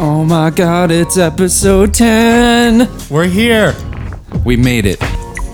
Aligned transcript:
Oh 0.00 0.24
my 0.24 0.50
god, 0.50 0.92
it's 0.92 1.18
episode 1.18 1.92
10! 1.92 2.88
We're 3.10 3.26
here. 3.26 3.74
We 4.44 4.56
made 4.56 4.86
it. 4.86 5.02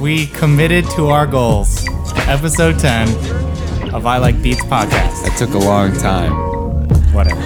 We 0.01 0.27
committed 0.27 0.85
to 0.91 1.07
our 1.07 1.27
goals. 1.27 1.87
Episode 2.29 2.79
10 2.79 3.09
of 3.95 4.05
I 4.05 4.19
Like 4.19 4.43
Beats 4.43 4.63
podcast. 4.65 5.23
That 5.25 5.35
took 5.39 5.55
a 5.55 5.59
long 5.59 5.97
time. 5.97 6.33
Whatever. 7.15 7.41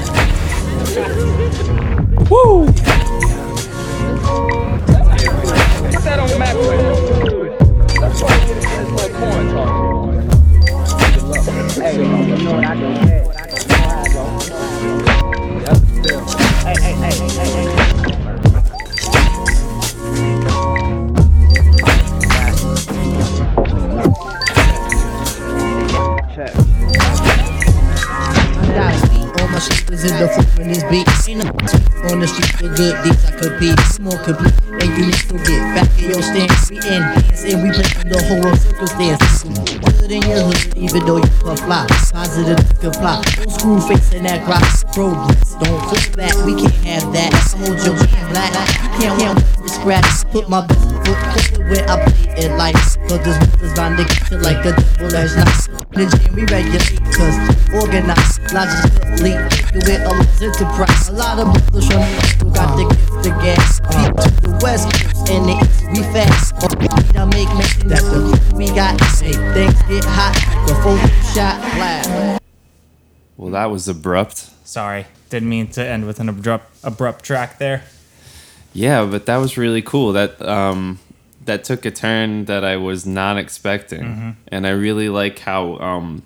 Woo! 2.29 2.67
The 30.19 30.29
foot 30.29 30.59
in 30.59 30.69
this 30.69 30.83
beat. 30.91 31.07
Ain't 31.29 31.45
no 31.45 31.51
on 32.11 32.21
the 32.21 32.27
street 32.27 32.51
for 32.59 32.69
good 32.75 32.95
deeds. 33.05 33.25
I 33.27 33.33
could 33.39 33.55
be 33.61 33.71
more 34.03 34.19
complete, 34.23 34.55
and 34.83 34.91
you 34.97 35.07
need 35.07 35.23
to 35.31 35.37
get 35.47 35.61
back 35.75 35.91
in 35.99 36.11
your 36.11 36.23
stance. 36.23 36.71
We 36.71 36.79
enhance 36.79 37.45
and 37.45 37.63
we 37.63 37.71
play 37.71 37.87
the 38.07 38.19
whole 38.27 38.43
world 38.43 38.59
circumstance. 38.59 39.45
Good 39.99 40.11
in 40.11 40.23
your 40.23 40.51
hood, 40.51 40.77
even 40.77 41.07
though 41.07 41.19
you 41.19 41.31
puff 41.43 41.61
fly. 41.61 41.87
Positive 42.11 42.59
comply. 42.81 43.23
Old 43.39 43.53
school 43.53 43.81
facing 43.81 44.25
that 44.25 44.47
rocks. 44.49 44.85
Progress, 44.95 45.55
don't 45.63 45.83
push 45.87 46.09
back. 46.15 46.35
We 46.45 46.55
can't 46.59 46.75
have 46.87 47.13
that. 47.13 47.31
Hold 47.63 47.79
your 47.87 47.95
black. 48.31 48.55
You 48.83 48.91
can't 48.99 49.21
count 49.21 49.39
the 49.63 49.69
scratch. 49.69 50.11
Put 50.33 50.49
my 50.49 50.67
foot 50.67 51.59
where 51.71 51.85
I 51.87 51.95
play 52.11 52.45
it 52.45 52.53
like. 52.57 52.75
Cause 53.09 53.23
this 53.25 53.39
is 53.63 53.77
my 53.77 53.95
nigga 53.95 54.43
like 54.43 54.65
a 54.67 54.73
devil 54.75 55.09
that's 55.09 55.37
nice. 55.37 55.78
In 55.99 56.09
the 56.09 56.31
we 56.33 56.43
regulate, 56.47 57.03
cause 57.11 57.35
organized, 57.75 58.39
logically, 58.55 59.35
with 59.75 59.89
a 59.89 60.07
lost 60.07 60.41
enterprise. 60.41 61.09
A 61.09 61.13
lot 61.13 61.41
of 61.41 61.53
brothers 61.53 61.89
from 61.91 61.99
the 61.99 62.37
who 62.39 62.55
got 62.55 62.77
the 62.77 62.85
gift 62.87 63.27
of 63.27 63.43
gas. 63.43 63.81
Peep 63.81 64.15
to 64.15 64.31
the 64.47 64.61
west 64.63 64.87
and 65.29 65.47
the 65.47 65.59
east, 65.59 65.83
we 65.91 66.03
fast. 66.15 66.55
Oh, 66.63 66.69
we 66.79 66.87
don't 67.13 67.31
make 67.31 67.49
mention 67.49 67.89
that 67.89 68.03
the 68.03 68.55
we 68.55 68.67
got 68.69 68.97
say 69.11 69.33
things 69.33 69.75
get 69.89 70.05
hot 70.07 70.39
before 70.69 70.95
we 70.95 71.11
shot 71.35 71.61
blast. 71.75 72.41
Well, 73.37 73.51
that 73.51 73.67
was 73.67 73.89
abrupt. 73.89 74.51
Sorry. 74.65 75.07
Didn't 75.31 75.49
mean 75.49 75.67
to 75.73 75.85
end 75.85 76.07
with 76.07 76.21
an 76.21 76.29
abrupt, 76.29 76.77
abrupt 76.85 77.25
track 77.25 77.59
there. 77.59 77.83
Yeah, 78.73 79.05
but 79.05 79.27
that 79.27 79.39
was 79.39 79.59
really 79.59 79.83
cool. 79.83 80.13
That 80.13 80.41
um 80.43 81.01
that 81.49 81.65
took 81.65 81.85
a 81.87 81.91
turn 81.91 82.45
that 82.45 82.63
I 82.63 82.77
was 82.77 83.07
not 83.07 83.39
expecting. 83.39 84.37
And 84.49 84.67
I 84.67 84.71
really 84.71 85.09
like 85.09 85.39
how 85.41 85.79
um 85.79 86.23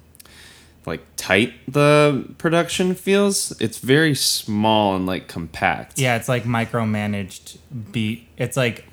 like 0.84 1.02
tight 1.16 1.54
the 1.68 2.26
production 2.38 2.94
feels. 2.94 3.58
It's 3.60 3.78
very 3.78 4.14
small 4.16 4.96
and 4.96 5.06
like 5.06 5.28
compact. 5.28 5.98
Yeah, 5.98 6.16
it's 6.16 6.28
like 6.28 6.42
micromanaged 6.42 7.58
beat. 7.92 8.26
It's 8.36 8.56
like 8.56 8.84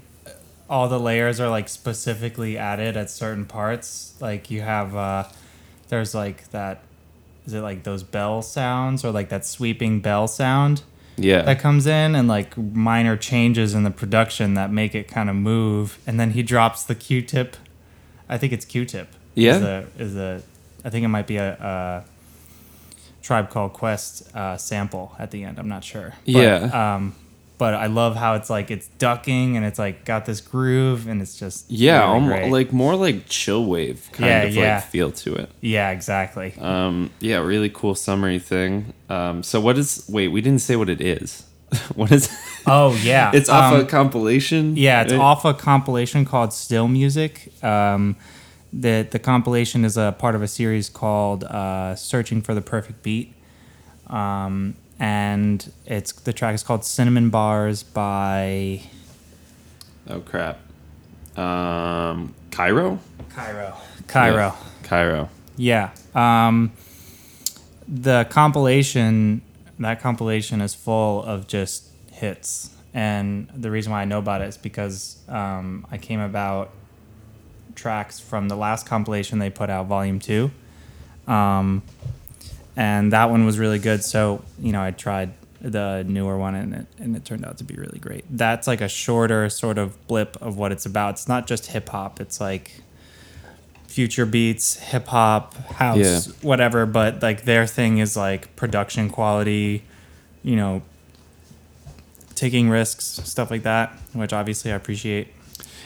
all 0.69 0.88
the 0.88 1.00
layers 1.00 1.39
are 1.39 1.50
like 1.50 1.67
specifically 1.67 2.59
added 2.59 2.95
at 2.95 3.09
certain 3.09 3.45
parts. 3.45 4.13
Like 4.22 4.52
you 4.52 4.61
have 4.61 4.95
uh 4.95 5.23
there's 5.89 6.13
like 6.13 6.50
that 6.52 6.83
is 7.47 7.53
it 7.55 7.61
like 7.61 7.81
those 7.83 8.03
bell 8.03 8.44
sounds 8.44 9.03
or 9.03 9.11
like 9.11 9.30
that 9.30 9.45
sweeping 9.45 10.00
bell 10.00 10.27
sound 10.27 10.83
Yeah. 11.20 11.42
that 11.44 11.59
comes 11.59 11.86
in 11.88 12.16
and 12.16 12.28
like 12.28 12.58
minor 12.58 13.16
changes 13.17 13.73
in 13.73 13.84
the 13.84 13.92
production 13.92 14.53
that 14.56 14.72
make 14.72 14.95
it 14.95 15.08
kind 15.08 15.30
of 15.30 15.36
move 15.36 15.98
and 16.08 16.20
then 16.20 16.31
he 16.31 16.42
drops 16.44 16.84
the 16.84 16.95
q-tip 16.95 17.56
i 18.28 18.38
think 18.38 18.53
it's 18.53 18.66
q-tip 18.66 19.07
Yeah? 19.35 19.56
is 19.58 19.62
a, 19.63 19.88
is 19.97 20.16
a 20.16 20.41
i 20.85 20.90
think 20.90 21.03
it 21.03 21.09
might 21.09 21.28
be 21.28 21.38
a, 21.38 21.52
a 21.53 22.03
tribe 23.22 23.50
called 23.50 23.74
quest 23.74 24.34
uh, 24.35 24.58
sample 24.58 25.16
at 25.19 25.31
the 25.31 25.44
end 25.44 25.59
i'm 25.59 25.68
not 25.69 25.84
sure 25.84 26.13
But, 26.25 26.31
Yeah. 26.34 26.96
um 26.96 27.16
but 27.59 27.75
i 27.75 27.86
love 27.86 28.16
how 28.16 28.34
it's 28.34 28.50
like 28.50 28.72
it's 28.72 28.88
ducking 28.97 29.56
and 29.56 29.64
it's 29.66 29.78
like 29.78 30.03
got 30.06 30.25
this 30.25 30.42
groove 30.42 31.08
and 31.08 31.22
it's 31.22 31.38
just 31.38 31.70
yeah, 31.70 32.00
really 32.00 32.14
almo- 32.14 32.28
great. 32.36 32.52
like 32.52 32.74
more 32.74 32.96
like 32.96 33.28
chill 33.28 33.64
wave 33.66 34.09
kind 34.14 34.28
Yeah, 34.30 34.44
of 34.44 34.56
yeah. 34.56 34.75
like 34.78 34.86
feel 34.86 35.12
to 35.12 35.36
it. 35.36 35.50
yeah 35.62 35.92
exactly 35.92 36.53
Um, 36.59 37.12
yeah, 37.20 37.38
really 37.38 37.70
cool 37.70 37.94
summary 37.96 38.40
thing. 38.40 38.94
Um, 39.09 39.44
so 39.44 39.59
what 39.62 39.78
is? 39.78 40.06
Wait, 40.09 40.30
we 40.30 40.42
didn't 40.42 40.62
say 40.62 40.75
what 40.75 40.90
it 40.90 41.02
is. 41.02 41.44
what 41.96 42.12
is? 42.12 42.30
oh 42.66 42.97
yeah 43.03 43.30
it's 43.38 43.50
off 43.50 43.74
Um, 43.74 43.81
a 43.81 43.86
compilation. 43.86 44.76
Yeah, 44.76 45.03
it's 45.03 45.12
right? 45.14 45.22
off 45.22 45.46
a 45.46 45.53
compilation 45.53 46.26
called 46.26 46.52
Still 46.53 46.88
Music. 46.88 47.52
Um, 47.64 48.16
the 48.74 49.06
the 49.09 49.20
compilation 49.20 49.84
is 49.86 49.97
a 49.97 50.16
part 50.18 50.34
of 50.36 50.41
a 50.41 50.47
series 50.47 50.90
called 50.90 51.44
uh, 51.44 51.96
Searching 51.96 52.41
for 52.41 52.53
the 52.56 52.62
Perfect 52.62 53.03
Beat, 53.03 53.34
um, 54.08 54.76
and 54.99 55.71
it's 55.85 56.11
the 56.11 56.33
track 56.33 56.53
is 56.55 56.63
called 56.63 56.83
Cinnamon 56.83 57.29
Bars 57.29 57.83
by 57.83 58.81
Oh 60.09 60.19
crap. 60.21 60.59
Um, 61.37 62.33
Cairo. 62.51 62.99
Cairo. 63.29 63.75
Cairo. 64.07 64.35
Yeah, 64.37 64.55
Cairo. 64.83 65.29
Yeah. 65.55 65.91
Um, 66.15 66.71
the 67.87 68.25
compilation, 68.29 69.41
that 69.77 70.01
compilation 70.01 70.61
is 70.61 70.73
full 70.73 71.23
of 71.23 71.47
just 71.47 71.87
hits. 72.11 72.75
And 72.93 73.49
the 73.55 73.69
reason 73.69 73.91
why 73.91 74.01
I 74.01 74.05
know 74.05 74.17
about 74.17 74.41
it 74.41 74.47
is 74.47 74.57
because 74.57 75.17
um, 75.27 75.85
I 75.91 75.97
came 75.99 76.19
about 76.19 76.71
tracks 77.75 78.19
from 78.19 78.47
the 78.47 78.55
last 78.55 78.87
compilation 78.87 79.37
they 79.37 79.51
put 79.51 79.69
out, 79.69 79.85
Volume 79.85 80.19
2. 80.19 80.49
Um, 81.27 81.83
and 82.75 83.12
that 83.13 83.30
one 83.30 83.46
was 83.46 83.57
really 83.59 83.80
good. 83.80 84.03
So, 84.03 84.44
you 84.59 84.72
know, 84.72 84.81
I 84.81 84.91
tried 84.91 85.31
the 85.62 86.06
newer 86.07 86.38
one 86.38 86.56
and 86.56 86.74
it, 86.74 86.85
and 87.00 87.16
it 87.18 87.25
turned 87.25 87.46
out 87.46 87.57
to 87.57 87.63
be 87.66 87.75
really 87.75 88.00
great. 88.00 88.24
That's 88.30 88.66
like 88.68 88.80
a 88.81 88.88
shorter 88.88 89.50
sort 89.50 89.78
of 89.78 90.07
blip 90.07 90.38
of 90.41 90.57
what 90.57 90.72
it's 90.72 90.85
about. 90.85 91.16
It's 91.16 91.28
not 91.28 91.47
just 91.47 91.68
hip 91.68 91.90
hop, 91.90 92.22
it's 92.22 92.40
like 92.40 92.81
future 93.88 94.25
beats, 94.25 94.78
hip 94.78 95.08
hop, 95.08 95.56
house, 95.74 95.97
Yeah. 95.97 96.19
whatever. 96.41 96.85
But 96.85 97.22
like 97.22 97.44
their 97.44 97.66
thing 97.68 97.97
is 97.97 98.16
like 98.16 98.56
production 98.56 99.09
quality, 99.09 99.84
you 100.44 100.56
know, 100.56 100.81
taking 102.35 102.69
risks, 102.69 103.19
stuff 103.25 103.52
like 103.52 103.63
that, 103.63 103.91
which 104.13 104.31
obviously 104.31 104.72
I 104.72 104.75
appreciate. 104.75 105.28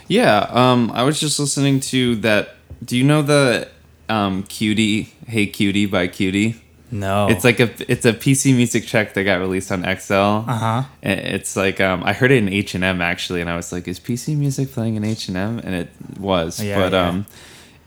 Yeah. 0.08 0.46
Um, 0.52 0.92
I 0.94 1.02
was 1.04 1.20
just 1.20 1.40
listening 1.40 1.80
to 1.80 2.16
that. 2.18 2.56
Do 2.86 2.98
you 2.98 3.04
know 3.04 3.22
the 3.24 3.70
um 4.10 4.44
QT? 4.44 5.08
Hey 5.28 5.48
QT 5.48 5.90
by 5.90 6.08
QT. 6.10 6.56
No, 6.94 7.28
It's 7.30 7.44
like 7.44 7.60
a 7.60 7.70
it's 7.92 8.06
a 8.06 8.14
PC 8.14 8.56
music 8.56 8.86
track 8.86 9.14
that 9.16 9.24
got 9.24 9.40
released 9.40 9.72
on 9.72 9.82
XL. 9.82 10.14
Uh 10.14 10.44
Uh-huh. 10.48 10.84
It's 11.02 11.56
like 11.56 11.82
um 11.82 12.04
I 12.04 12.14
heard 12.14 12.32
it 12.32 12.38
in 12.38 12.48
H 12.50 12.76
and 12.76 12.84
M 12.84 13.02
actually, 13.02 13.42
and 13.42 13.50
I 13.50 13.56
was 13.56 13.72
like, 13.72 13.88
is 13.88 14.00
PC 14.00 14.38
music 14.38 14.72
playing 14.72 14.96
in 14.96 15.04
H 15.04 15.28
and 15.28 15.36
M? 15.38 15.60
And 15.60 15.74
it 15.76 15.90
was, 16.20 16.62
Yeah, 16.62 16.78
but 16.80 16.92
yeah. 16.94 17.08
um, 17.10 17.26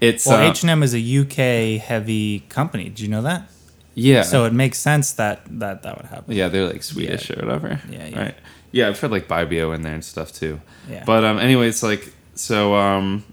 it's 0.01 0.27
well, 0.27 0.43
uh, 0.47 0.51
H 0.51 0.63
and 0.63 0.71
M 0.71 0.83
is 0.83 0.95
a 0.95 0.99
UK 1.21 1.81
heavy 1.81 2.41
company. 2.49 2.89
Do 2.89 3.03
you 3.05 3.09
know 3.09 3.23
that? 3.23 3.49
yeah. 3.95 4.23
So 4.23 4.45
it 4.45 4.53
makes 4.53 4.79
sense 4.79 5.13
that 5.13 5.41
that 5.61 5.83
that 5.85 5.97
would 5.97 6.07
happen. 6.07 6.35
Yeah, 6.35 6.49
they're 6.49 6.67
like 6.67 6.83
Swedish 6.83 7.31
or 7.31 7.37
whatever. 7.37 7.81
Yeah, 7.89 8.07
yeah. 8.07 8.21
Right. 8.21 8.35
Yeah, 8.73 8.89
I've 8.89 9.01
heard 9.01 9.11
like 9.13 9.27
Bibio 9.29 9.75
in 9.75 9.83
there 9.83 9.95
and 9.95 10.05
stuff 10.05 10.33
too. 10.33 10.61
Yeah. 10.91 11.05
But 11.07 11.25
um, 11.25 11.39
anyways, 11.39 11.83
like 11.83 12.13
so 12.35 12.75
um, 12.75 13.25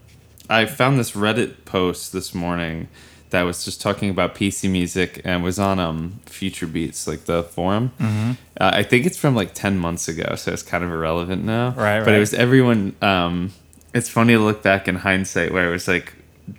I 0.49 0.65
found 0.65 0.99
this 0.99 1.11
Reddit 1.11 1.65
post 1.65 2.13
this 2.13 2.33
morning 2.33 2.87
that 3.33 3.41
was 3.43 3.65
just 3.65 3.81
talking 3.81 4.09
about 4.11 4.35
PC 4.35 4.69
music 4.69 5.21
and 5.25 5.43
was 5.43 5.57
on 5.59 5.79
um 5.79 6.19
Future 6.25 6.67
Beats 6.67 7.07
like 7.07 7.25
the 7.25 7.43
forum. 7.43 7.91
Mm-hmm. 7.99 8.31
Uh, 8.61 8.71
I 8.73 8.83
think 8.83 9.05
it's 9.05 9.17
from 9.17 9.35
like 9.35 9.53
ten 9.53 9.77
months 9.77 10.07
ago, 10.07 10.35
so 10.35 10.53
it's 10.53 10.63
kind 10.63 10.83
of 10.83 10.91
irrelevant 10.91 11.43
now. 11.43 11.69
Right, 11.71 11.99
But 11.99 12.07
right. 12.07 12.15
it 12.15 12.19
was 12.19 12.33
everyone. 12.33 12.95
Um, 13.01 13.51
it's 13.93 14.07
funny 14.09 14.33
to 14.33 14.39
look 14.39 14.63
back 14.63 14.87
in 14.87 14.95
hindsight 14.95 15.51
where 15.51 15.67
it 15.67 15.71
was 15.71 15.87
like 15.87 16.13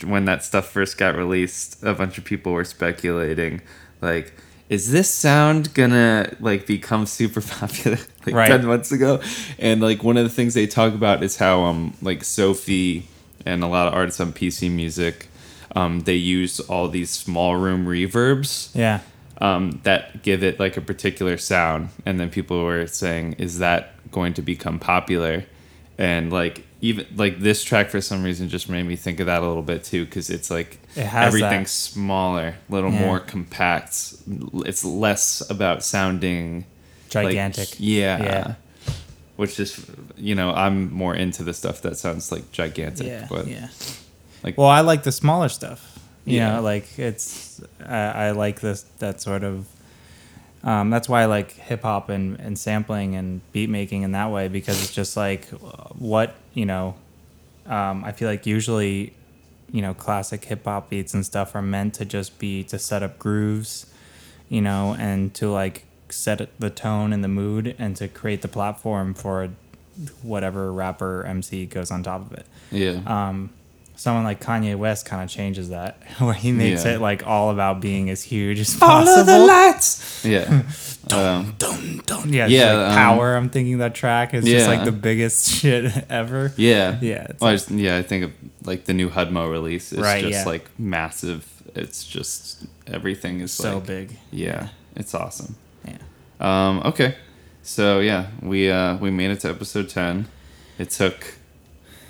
when 0.05 0.25
that 0.27 0.43
stuff 0.45 0.67
first 0.71 0.99
got 0.99 1.15
released, 1.17 1.83
a 1.85 1.95
bunch 1.95 2.19
of 2.19 2.25
people 2.25 2.53
were 2.53 2.65
speculating 2.65 3.63
like. 4.01 4.33
Is 4.71 4.91
this 4.91 5.11
sound 5.11 5.75
gonna 5.75 6.35
like 6.41 6.67
become 6.67 7.05
super 7.07 7.41
popular 7.61 7.99
like 8.27 8.35
Right. 8.35 8.49
10 8.49 8.65
months 8.67 8.91
ago? 8.93 9.21
And 9.59 9.81
like 9.83 10.03
one 10.03 10.17
of 10.17 10.25
the 10.25 10.31
things 10.31 10.55
they 10.55 10.67
talk 10.67 10.95
about 10.95 11.23
is 11.23 11.37
how 11.37 11.63
um 11.65 11.95
like 12.03 12.25
Sophie 12.25 13.07
and 13.47 13.63
a 13.63 13.67
lot 13.69 13.87
of 13.87 13.93
artists 13.95 14.21
on 14.21 14.33
PC 14.33 14.71
music 14.71 15.29
um 15.75 16.01
they 16.01 16.15
use 16.17 16.61
all 16.61 16.89
these 16.89 17.11
small 17.11 17.57
room 17.57 17.87
reverbs 17.87 18.75
Yeah. 18.75 19.01
um, 19.41 19.81
that 19.83 20.23
give 20.23 20.43
it 20.43 20.59
like 20.61 20.77
a 20.77 20.81
particular 20.81 21.37
sound, 21.39 21.89
and 22.07 22.19
then 22.21 22.31
people 22.31 22.65
were 22.65 22.87
saying, 22.87 23.35
"Is 23.39 23.59
that 23.59 23.95
going 24.13 24.35
to 24.35 24.43
become 24.43 24.79
popular?" 24.79 25.45
And 25.99 26.33
like 26.33 26.65
even 26.81 27.07
like 27.17 27.41
this 27.41 27.65
track 27.65 27.89
for 27.91 28.01
some 28.01 28.23
reason 28.23 28.49
just 28.49 28.69
made 28.69 28.83
me 28.85 28.95
think 28.97 29.19
of 29.21 29.27
that 29.27 29.43
a 29.43 29.47
little 29.47 29.63
bit 29.63 29.85
too, 29.85 30.05
because 30.05 30.29
it's 30.31 30.51
like 30.51 30.79
It 30.97 31.07
has 31.07 31.27
everything's 31.29 31.73
that. 31.73 31.93
smaller, 31.95 32.55
a 32.69 32.73
little 32.73 32.93
Yeah. 32.93 33.01
more 33.01 33.21
compact. 33.21 34.15
It's 34.67 34.85
less 34.85 35.43
about 35.49 35.83
sounding 35.85 36.65
gigantic. 37.09 37.69
yeah. 37.79 38.23
Yeah. 38.23 38.55
Which 39.37 39.59
is, 39.59 39.85
you 40.17 40.35
know, 40.37 40.53
I'm 40.53 40.93
more 40.93 41.15
into 41.17 41.43
the 41.43 41.55
stuff 41.55 41.81
that 41.83 41.97
sounds 41.97 42.31
like 42.31 42.53
gigantic. 42.53 43.07
yeah, 43.07 43.27
but 43.31 43.47
yeah. 43.49 43.69
Like, 44.45 44.57
Well, 44.59 44.69
I 44.69 44.81
like 44.83 45.03
the 45.03 45.13
smaller 45.13 45.49
stuff. 45.49 45.99
You 46.25 46.37
Yeah. 46.39 46.57
know, 46.57 46.63
like 46.63 46.99
it's 46.99 47.61
I, 47.85 47.97
I 48.29 48.31
like 48.31 48.61
this 48.61 48.83
that 48.99 49.21
sort 49.21 49.43
of. 49.43 49.67
Um, 50.63 50.89
that's 50.89 51.09
why 51.11 51.21
I 51.23 51.27
like 51.27 51.53
hip 51.53 51.83
hop 51.83 52.09
and, 52.09 52.41
and 52.41 52.59
sampling 52.59 53.15
and 53.17 53.41
beat 53.53 53.69
making 53.69 54.01
in 54.03 54.13
that 54.13 54.31
way 54.31 54.49
because 54.49 54.83
it's 54.83 54.95
just 54.95 55.17
like 55.17 55.47
what 55.99 56.35
you 56.55 56.65
know. 56.67 56.95
Um, 57.67 58.05
I 58.05 58.13
feel 58.13 58.29
like 58.29 58.47
usually, 58.47 59.13
you 59.71 59.83
know, 59.83 59.93
classic 59.95 60.45
hip 60.45 60.65
hop 60.65 60.89
beats 60.91 61.13
and 61.15 61.25
stuff 61.25 61.55
are 61.55 61.63
meant 61.63 61.95
to 61.95 62.05
just 62.07 62.39
be 62.39 62.63
to 62.65 62.79
set 62.79 63.03
up 63.03 63.19
grooves, 63.19 63.87
you 64.49 64.61
know, 64.63 64.95
and 64.99 65.35
to 65.35 65.51
like 65.51 65.85
set 66.09 66.49
the 66.59 66.71
tone 66.71 67.13
and 67.13 67.23
the 67.25 67.29
mood 67.29 67.75
and 67.79 67.97
to 67.97 68.09
create 68.09 68.41
the 68.43 68.49
platform 68.49 69.13
for 69.15 69.51
whatever 70.23 70.73
rapper 70.73 71.25
MC 71.27 71.67
goes 71.67 71.91
on 71.91 72.03
top 72.03 72.21
of 72.21 72.33
it 72.33 72.47
yeah. 72.71 73.01
um, 73.07 73.51
someone 73.97 74.25
like 74.25 74.41
Kanye 74.43 74.77
West 74.77 75.07
kind 75.07 75.23
of 75.23 75.31
changes 75.31 75.69
that, 75.71 75.99
where 76.19 76.35
he 76.35 76.53
makes 76.53 76.85
Yeah. 76.85 76.95
it 76.95 77.01
like 77.01 77.27
all 77.27 77.51
about 77.51 77.81
being 77.81 78.11
as 78.11 78.23
huge 78.23 78.59
as 78.61 78.77
possible. 78.77 79.25
Follow 79.25 79.25
the 79.25 79.47
lights. 79.47 80.25
Yeah. 80.25 80.63
um, 81.13 81.55
Yeah, 81.61 82.47
Yeah, 82.47 82.47
yeah. 82.47 82.73
Like 82.75 82.89
um, 82.89 82.95
Power. 82.95 83.37
I'm 83.37 83.51
thinking 83.51 83.79
that 83.79 83.95
track 83.95 84.33
is 84.35 84.45
just 84.45 84.67
like 84.69 84.85
the 84.85 84.93
biggest 84.93 85.49
shit 85.51 85.93
ever. 86.11 86.53
yeah. 86.57 86.99
Yeah, 87.01 87.27
it's 87.29 87.41
Well, 87.41 87.51
I 87.51 87.55
just, 87.55 87.71
yeah, 87.71 87.99
I 87.99 88.03
think 88.03 88.25
of 88.25 88.33
like 88.65 88.87
the 88.87 88.95
new 88.95 89.11
Hudmo 89.11 89.51
release 89.51 89.93
is 89.93 89.99
Right, 90.01 90.23
just 90.23 90.33
yeah. 90.33 90.45
like 90.45 90.69
massive. 90.79 91.47
It's 91.75 92.05
just 92.07 92.65
everything 92.87 93.41
is 93.41 93.53
So 93.53 93.75
like, 93.77 93.87
big. 93.87 94.17
Yeah, 94.31 94.69
it's 94.97 95.15
awesome. 95.15 95.57
Yeah. 95.87 95.99
Um, 96.41 96.81
okay, 96.87 97.17
so 97.63 98.01
yeah, 98.01 98.29
we 98.41 98.71
uh, 98.71 98.97
we 98.97 99.11
made 99.11 99.31
it 99.31 99.41
to 99.41 99.51
episode 99.51 99.89
ten. 99.91 100.27
It 100.79 100.91
took 100.91 101.35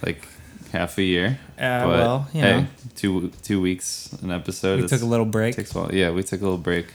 like 0.05 0.27
half 0.73 0.99
a 0.99 1.03
year. 1.03 1.39
Uh, 1.59 1.85
well, 1.87 2.29
you 2.33 2.43
know. 2.43 2.67
two 2.97 3.31
two 3.43 3.61
weeks 3.61 4.13
an 4.23 4.31
episode. 4.31 4.81
We 4.81 4.89
took 4.89 5.03
a 5.03 5.07
little 5.07 5.27
break. 5.27 5.57
Takes 5.57 5.75
a 5.75 5.79
while. 5.79 5.95
Yeah, 5.95 6.11
we 6.11 6.23
took 6.23 6.41
a 6.41 6.45
little 6.45 6.59
break. 6.59 6.87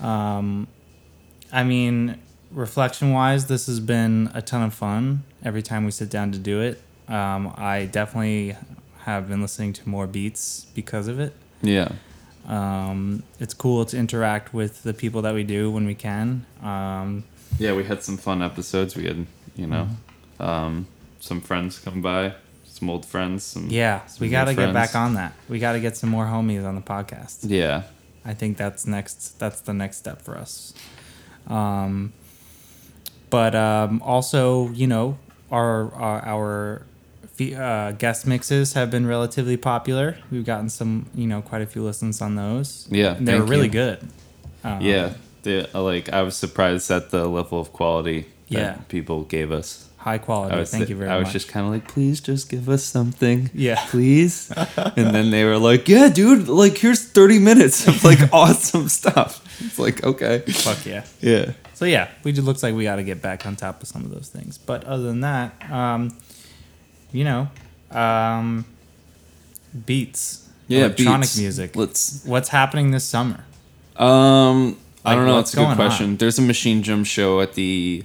Um, 0.00 0.66
I 1.52 1.64
mean, 1.64 2.18
reflection 2.50 3.12
wise, 3.12 3.46
this 3.46 3.66
has 3.66 3.80
been 3.80 4.30
a 4.34 4.42
ton 4.42 4.62
of 4.62 4.74
fun 4.74 5.24
every 5.44 5.62
time 5.62 5.84
we 5.84 5.90
sit 5.90 6.10
down 6.10 6.32
to 6.32 6.38
do 6.38 6.60
it. 6.60 6.80
Um, 7.08 7.52
I 7.56 7.86
definitely 7.86 8.56
have 9.04 9.28
been 9.28 9.40
listening 9.42 9.72
to 9.74 9.88
more 9.88 10.06
beats 10.06 10.66
because 10.74 11.08
of 11.08 11.18
it. 11.20 11.34
Yeah, 11.62 11.92
Um, 12.48 13.22
it's 13.38 13.54
cool 13.54 13.84
to 13.86 13.96
interact 13.96 14.52
with 14.54 14.82
the 14.82 14.92
people 14.94 15.22
that 15.22 15.34
we 15.34 15.44
do 15.44 15.70
when 15.70 15.86
we 15.86 15.94
can. 15.94 16.44
Um, 16.62 17.24
yeah, 17.58 17.74
we 17.74 17.84
had 17.84 18.02
some 18.02 18.16
fun 18.16 18.42
episodes. 18.42 18.96
We 18.96 19.04
had 19.06 19.26
you 19.56 19.66
know, 19.66 19.88
Mm-hmm. 20.40 20.42
um, 20.44 20.86
some 21.20 21.40
friends 21.40 21.78
come 21.78 22.00
by, 22.02 22.34
some 22.72 22.90
old 22.90 23.04
friends. 23.06 23.44
Some 23.44 23.68
yeah, 23.70 24.04
some 24.06 24.24
we 24.24 24.30
got 24.30 24.44
to 24.46 24.54
get 24.54 24.72
back 24.72 24.94
on 24.94 25.14
that. 25.14 25.32
We 25.48 25.58
got 25.58 25.72
to 25.72 25.80
get 25.80 25.96
some 25.96 26.10
more 26.10 26.26
homies 26.26 26.64
on 26.66 26.74
the 26.74 26.80
podcast. 26.82 27.38
Yeah, 27.42 27.82
I 28.24 28.34
think 28.34 28.56
that's 28.56 28.86
next. 28.86 29.38
That's 29.38 29.60
the 29.60 29.72
next 29.74 29.96
step 29.98 30.22
for 30.22 30.36
us. 30.36 30.74
Um, 31.48 32.12
but 33.30 33.54
um, 33.54 34.02
also, 34.02 34.68
you 34.70 34.86
know, 34.86 35.18
our 35.50 35.92
our, 35.94 36.24
our 36.24 36.82
uh, 37.56 37.92
guest 37.92 38.26
mixes 38.26 38.74
have 38.74 38.90
been 38.90 39.06
relatively 39.06 39.56
popular. 39.56 40.16
We've 40.30 40.44
gotten 40.44 40.68
some, 40.68 41.06
you 41.14 41.26
know, 41.26 41.42
quite 41.42 41.62
a 41.62 41.66
few 41.66 41.82
listens 41.82 42.20
on 42.20 42.36
those. 42.36 42.86
Yeah, 42.90 43.16
And 43.16 43.26
they 43.26 43.38
were 43.38 43.44
really 43.46 43.64
you. 43.66 43.70
good. 43.72 44.08
Um, 44.62 44.80
yeah. 44.80 45.14
The, 45.42 45.68
like 45.74 46.12
I 46.12 46.22
was 46.22 46.36
surprised 46.36 46.88
at 46.92 47.10
the 47.10 47.26
level 47.26 47.58
of 47.60 47.72
quality 47.72 48.26
that 48.50 48.58
Yeah. 48.58 48.74
people 48.88 49.24
gave 49.24 49.50
us. 49.50 49.88
High 50.02 50.18
quality. 50.18 50.64
Thank 50.64 50.88
you 50.88 50.96
very 50.96 51.08
much. 51.08 51.14
I 51.14 51.18
was 51.18 51.26
much. 51.26 51.32
just 51.32 51.48
kind 51.48 51.64
of 51.64 51.70
like, 51.72 51.86
please 51.86 52.20
just 52.20 52.48
give 52.48 52.68
us 52.68 52.82
something. 52.82 53.50
Yeah. 53.54 53.80
Please. 53.88 54.50
and 54.76 55.14
then 55.14 55.30
they 55.30 55.44
were 55.44 55.58
like, 55.58 55.88
yeah, 55.88 56.08
dude, 56.08 56.48
like 56.48 56.76
here's 56.76 57.04
30 57.08 57.38
minutes 57.38 57.86
of 57.86 58.02
like 58.02 58.18
awesome 58.32 58.88
stuff. 58.88 59.40
It's 59.64 59.78
like, 59.78 60.02
okay. 60.02 60.40
Fuck 60.40 60.84
yeah. 60.86 61.04
Yeah. 61.20 61.52
So 61.74 61.84
yeah, 61.84 62.08
we 62.24 62.32
just 62.32 62.44
looks 62.46 62.64
like 62.64 62.74
we 62.74 62.82
got 62.82 62.96
to 62.96 63.04
get 63.04 63.22
back 63.22 63.46
on 63.46 63.54
top 63.54 63.80
of 63.80 63.86
some 63.86 64.04
of 64.04 64.10
those 64.10 64.28
things. 64.28 64.58
But 64.58 64.82
other 64.84 65.04
than 65.04 65.20
that, 65.20 65.70
um, 65.70 66.16
you 67.12 67.22
know, 67.22 67.48
um, 67.92 68.64
beats, 69.86 70.48
Yeah. 70.66 70.86
electronic 70.86 71.20
beats. 71.22 71.38
music. 71.38 71.76
Let's, 71.76 72.24
What's 72.24 72.48
happening 72.48 72.90
this 72.90 73.04
summer? 73.04 73.44
um, 73.96 74.76
I 75.04 75.14
don't 75.14 75.26
know. 75.26 75.34
what's 75.36 75.52
It's 75.54 75.60
a 75.62 75.64
good 75.66 75.76
question. 75.76 76.06
on? 76.10 76.16
There's 76.16 76.38
a 76.38 76.42
Machinedrum 76.42 77.04
show 77.06 77.40
at 77.40 77.54
the 77.54 78.04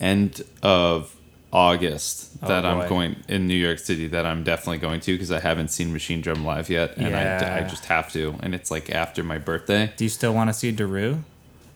end 0.00 0.42
of 0.62 1.14
August 1.52 2.30
Oh, 2.42 2.48
that 2.48 2.64
I'm 2.64 2.88
going 2.88 3.16
in 3.28 3.46
New 3.46 3.54
York 3.54 3.78
City 3.78 4.06
that 4.08 4.24
I'm 4.24 4.44
definitely 4.44 4.78
going 4.78 5.00
to 5.00 5.12
because 5.12 5.30
I 5.30 5.40
haven't 5.40 5.68
seen 5.68 5.92
Machinedrum 5.94 6.42
live 6.44 6.70
yet, 6.70 6.96
and 6.96 7.08
I, 7.08 7.22
Yeah. 7.22 7.60
I 7.62 7.68
just 7.68 7.84
have 7.86 8.10
to. 8.12 8.34
And 8.40 8.54
it's 8.54 8.70
like 8.70 8.88
after 8.88 9.22
my 9.22 9.36
birthday. 9.36 9.92
Do 9.96 10.04
you 10.04 10.10
still 10.10 10.32
want 10.32 10.48
to 10.48 10.54
see 10.54 10.72
Deru? 10.72 11.18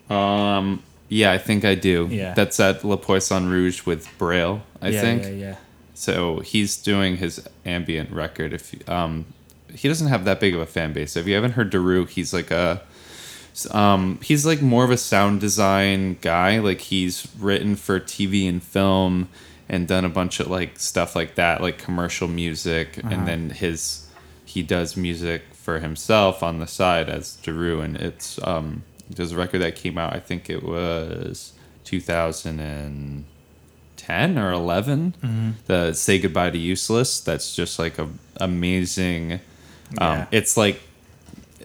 Um, 0.08 0.82
yeah, 1.08 1.32
I 1.32 1.38
think 1.38 1.64
I 1.64 1.74
do. 1.74 2.08
Yeah. 2.10 2.32
That's 2.34 2.58
at 2.60 2.82
Le 2.82 2.96
Poisson 2.96 3.50
Rouge 3.50 3.84
with 3.84 4.08
Braille, 4.16 4.62
I 4.80 4.88
yeah, 4.88 5.00
think. 5.02 5.22
Yeah, 5.24 5.28
yeah. 5.30 5.56
So 5.94 6.40
he's 6.40 6.76
doing 6.76 7.18
his 7.18 7.46
ambient 7.66 8.10
record. 8.10 8.54
If 8.54 8.88
um, 8.88 9.26
he 9.74 9.86
doesn't 9.86 10.08
have 10.08 10.24
that 10.24 10.40
big 10.40 10.54
of 10.54 10.60
a 10.60 10.66
fan 10.66 10.92
base. 10.92 11.12
So 11.12 11.20
if 11.20 11.26
you 11.26 11.34
haven't 11.34 11.52
heard 11.52 11.70
Deru, 11.70 12.06
he's 12.06 12.32
like 12.32 12.50
a 12.50 12.82
um, 13.70 14.18
he's 14.22 14.44
like 14.46 14.62
more 14.62 14.84
of 14.84 14.90
a 14.90 14.96
sound 14.96 15.40
design 15.40 16.16
guy. 16.20 16.58
Like 16.58 16.80
he's 16.80 17.28
written 17.38 17.76
for 17.76 18.00
TV 18.00 18.48
and 18.48 18.62
film 18.62 19.28
and 19.68 19.86
done 19.88 20.04
a 20.04 20.08
bunch 20.08 20.40
of 20.40 20.48
like 20.48 20.78
stuff 20.78 21.14
like 21.16 21.34
that, 21.36 21.60
like 21.60 21.78
commercial 21.78 22.28
music, 22.28 22.98
Uh-huh. 22.98 23.08
and 23.14 23.26
then 23.28 23.50
his 23.50 24.06
he 24.44 24.62
does 24.62 24.96
music 24.96 25.42
for 25.52 25.80
himself 25.80 26.42
on 26.42 26.58
the 26.60 26.66
side 26.66 27.08
as 27.08 27.36
Deru, 27.36 27.80
and 27.80 27.96
it's 27.96 28.38
um, 28.46 28.82
there's 29.10 29.32
a 29.32 29.36
record 29.36 29.60
that 29.62 29.74
came 29.76 29.96
out. 29.98 30.14
I 30.14 30.20
think 30.20 30.48
it 30.50 30.62
was 30.62 31.52
2010 31.84 33.24
or 34.38 34.52
11. 34.52 35.14
Mm-hmm. 35.22 35.50
The 35.66 35.92
"Say 35.94 36.18
Goodbye 36.18 36.50
to 36.50 36.58
Useless." 36.58 37.20
That's 37.20 37.54
just 37.56 37.78
like 37.78 37.98
a 37.98 38.08
amazing. 38.36 39.32
Um, 39.34 39.40
Yeah. 40.18 40.26
It's 40.30 40.56
like 40.56 40.80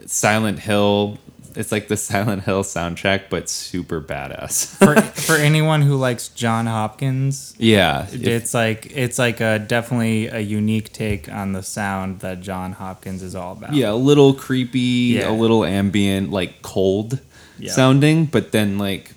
Silent 0.06 0.60
Hill. 0.60 1.18
It's 1.56 1.72
like 1.72 1.88
the 1.88 1.96
Silent 2.08 2.44
Hill 2.44 2.62
soundtrack, 2.62 3.24
but 3.30 3.48
super 3.48 4.00
badass. 4.00 4.66
For 4.78 5.00
for 5.00 5.34
anyone 5.36 5.82
who 5.82 5.96
likes 5.96 6.28
Jon 6.28 6.66
Hopkins, 6.66 7.54
yeah, 7.58 8.06
if- 8.12 8.24
it's 8.26 8.54
like 8.54 8.92
it's 8.94 9.18
like 9.18 9.40
a 9.40 9.58
definitely 9.58 10.28
a 10.28 10.40
unique 10.40 10.92
take 10.92 11.30
on 11.32 11.52
the 11.52 11.62
sound 11.62 12.20
that 12.20 12.40
Jon 12.40 12.72
Hopkins 12.72 13.22
is 13.22 13.34
all 13.34 13.52
about. 13.52 13.72
yeah, 13.74 13.90
a 13.90 13.94
little 13.94 14.34
creepy, 14.34 15.16
Yeah. 15.18 15.30
a 15.30 15.32
little 15.32 15.64
ambient, 15.64 16.30
like 16.30 16.62
cold 16.62 17.20
Yeah. 17.58 17.72
sounding, 17.72 18.26
but 18.26 18.52
then 18.52 18.78
like 18.78 19.12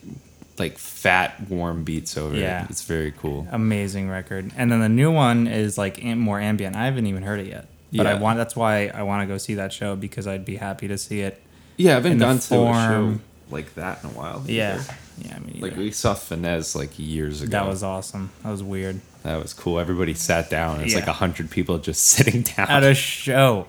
like 0.59 0.77
fat 0.77 1.49
warm 1.49 1.83
beats 1.83 2.15
over 2.17 2.35
Yeah. 2.35 2.63
it. 2.65 2.69
It's 2.69 2.83
very 2.83 3.11
cool. 3.11 3.47
amazing 3.51 4.09
record. 4.09 4.51
And 4.55 4.71
then 4.71 4.79
the 4.81 4.89
new 4.89 5.11
one 5.11 5.47
is 5.47 5.77
like 5.77 6.03
more 6.03 6.39
ambient. 6.39 6.75
I 6.75 6.85
haven't 6.85 7.07
even 7.07 7.23
heard 7.23 7.39
it 7.39 7.47
yet, 7.47 7.67
but 7.91 8.05
I 8.05 8.13
want. 8.15 8.37
That's 8.37 8.55
why 8.55 8.87
I 8.93 9.01
want 9.03 9.21
to 9.23 9.27
go 9.27 9.37
see 9.37 9.55
that 9.55 9.73
show 9.73 9.95
because 9.95 10.27
I'd 10.27 10.45
be 10.45 10.55
happy 10.57 10.87
to 10.87 10.97
see 10.97 11.21
it. 11.21 11.41
Yeah, 11.77 11.91
I 11.91 11.93
haven't 11.95 12.13
in 12.13 12.17
gone 12.19 12.39
to 12.39 12.55
a 12.55 12.73
show 12.73 13.19
like 13.49 13.73
that 13.75 14.03
in 14.03 14.09
a 14.09 14.13
while. 14.13 14.43
Yeah, 14.47 14.75
either. 14.75 14.95
yeah. 15.19 15.35
I 15.35 15.39
mean, 15.39 15.59
Like 15.61 15.75
we 15.75 15.91
saw 15.91 16.13
Fennesz 16.15 16.75
like 16.75 16.97
years 16.97 17.41
ago. 17.41 17.51
that 17.51 17.67
was 17.67 17.83
awesome. 17.83 18.31
That 18.43 18.49
was 18.51 18.63
weird. 18.63 19.01
that 19.23 19.41
was 19.41 19.53
cool. 19.53 19.79
Everybody 19.79 20.13
sat 20.13 20.49
down. 20.49 20.79
It 20.81 20.83
was 20.85 20.93
Yeah. 20.93 20.99
like 20.99 21.07
a 21.07 21.13
hundred 21.13 21.49
people 21.49 21.77
just 21.79 22.03
sitting 22.15 22.41
down. 22.43 22.69
At 22.69 22.83
a 22.83 22.93
show, 22.95 23.67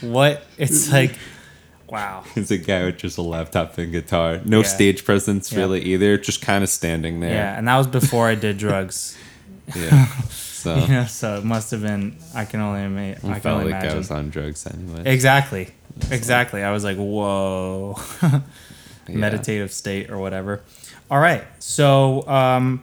what? 0.00 0.42
It's 0.58 0.90
like, 0.98 1.12
wow. 1.88 2.24
It's 2.34 2.50
a 2.50 2.58
guy 2.58 2.84
with 2.84 2.98
just 2.98 3.18
a 3.18 3.22
laptop 3.22 3.76
and 3.78 3.92
guitar. 3.92 4.40
No 4.44 4.58
Yeah. 4.60 4.66
stage 4.66 5.04
presence 5.04 5.52
Yeah. 5.52 5.60
really 5.60 5.80
either. 5.82 6.18
Just 6.18 6.42
kind 6.42 6.62
of 6.64 6.70
standing 6.70 7.20
there. 7.20 7.30
Yeah, 7.34 7.58
and 7.58 7.68
that 7.68 7.76
was 7.78 7.86
before 7.86 8.28
I 8.28 8.34
did 8.34 8.58
drugs. 8.58 9.16
Yeah. 9.74 10.06
So 10.28 10.76
Yeah, 10.76 11.06
so 11.06 11.36
it 11.38 11.44
must 11.44 11.70
have 11.70 11.80
been. 11.82 12.16
I 12.34 12.44
can 12.44 12.60
only 12.60 12.82
ima- 12.82 13.00
I 13.00 13.10
I 13.10 13.14
can 13.14 13.40
felt 13.40 13.60
only 13.60 13.72
like 13.72 13.80
imagine. 13.82 13.90
I 13.94 13.98
was 13.98 14.10
on 14.10 14.28
drugs 14.30 14.66
anyway. 14.66 15.02
Exactly. 15.06 15.68
Exactly. 16.10 16.62
I 16.62 16.72
was 16.72 16.84
like, 16.84 16.96
whoa. 16.96 17.96
Yeah. 19.06 19.16
Meditative 19.16 19.70
state 19.70 20.10
or 20.10 20.18
whatever. 20.18 20.62
All 21.10 21.18
right. 21.20 21.44
So 21.58 22.26
um, 22.26 22.82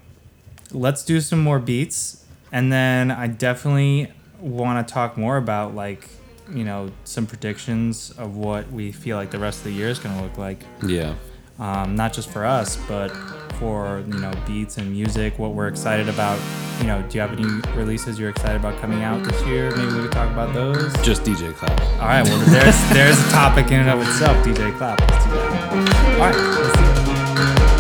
let's 0.72 1.04
do 1.04 1.20
some 1.20 1.42
more 1.42 1.58
beats. 1.58 2.24
And 2.52 2.72
then 2.72 3.10
I 3.10 3.26
definitely 3.26 4.12
want 4.40 4.88
to 4.88 4.94
talk 4.94 5.18
more 5.18 5.38
about, 5.38 5.74
like, 5.74 6.08
you 6.54 6.64
know, 6.64 6.92
some 7.06 7.26
predictions 7.26 8.12
of 8.12 8.36
what 8.36 8.72
we 8.72 8.92
feel 8.92 9.18
like 9.18 9.32
the 9.32 9.40
rest 9.40 9.60
of 9.60 9.64
the 9.64 9.72
year 9.72 9.88
is 9.88 9.98
going 9.98 10.16
to 10.16 10.22
look 10.22 10.38
like. 10.38 10.64
Yeah. 10.86 11.16
Um, 11.62 11.96
not 11.96 12.12
just 12.12 12.30
for 12.30 12.44
us, 12.44 12.76
but 12.88 13.10
for, 13.60 14.04
you 14.08 14.20
know, 14.20 14.32
beats 14.48 14.80
and 14.80 14.92
music, 14.92 15.38
what 15.38 15.54
we're 15.54 15.68
excited 15.68 16.10
about. 16.10 16.40
You 16.80 16.88
know, 16.88 17.04
do 17.04 17.14
you 17.14 17.22
have 17.22 17.32
any 17.32 17.46
releases 17.78 18.18
you're 18.18 18.32
excited 18.32 18.60
about 18.60 18.82
coming 18.82 19.04
out 19.04 19.24
this 19.24 19.46
year? 19.46 19.70
Maybe 19.76 19.94
we 19.94 20.02
could 20.02 20.12
talk 20.12 20.32
about 20.32 20.56
those. 20.56 20.92
Just 21.04 21.22
DJ 21.22 21.54
Clap. 21.54 21.80
All 22.02 22.08
right, 22.08 22.24
well, 22.24 22.40
there's 22.50 22.90
there's 22.90 23.20
a 23.28 23.30
topic 23.30 23.68
in 23.68 23.82
and 23.82 23.90
of 23.90 24.02
itself, 24.02 24.36
DJ 24.44 24.76
Clap. 24.76 25.00
Let's 25.02 25.24
do 25.24 25.32
that. 25.32 25.74
All 26.14 26.20
right, 26.20 26.36
let's 26.36 27.56
do 27.56 27.66
it. 27.68 27.71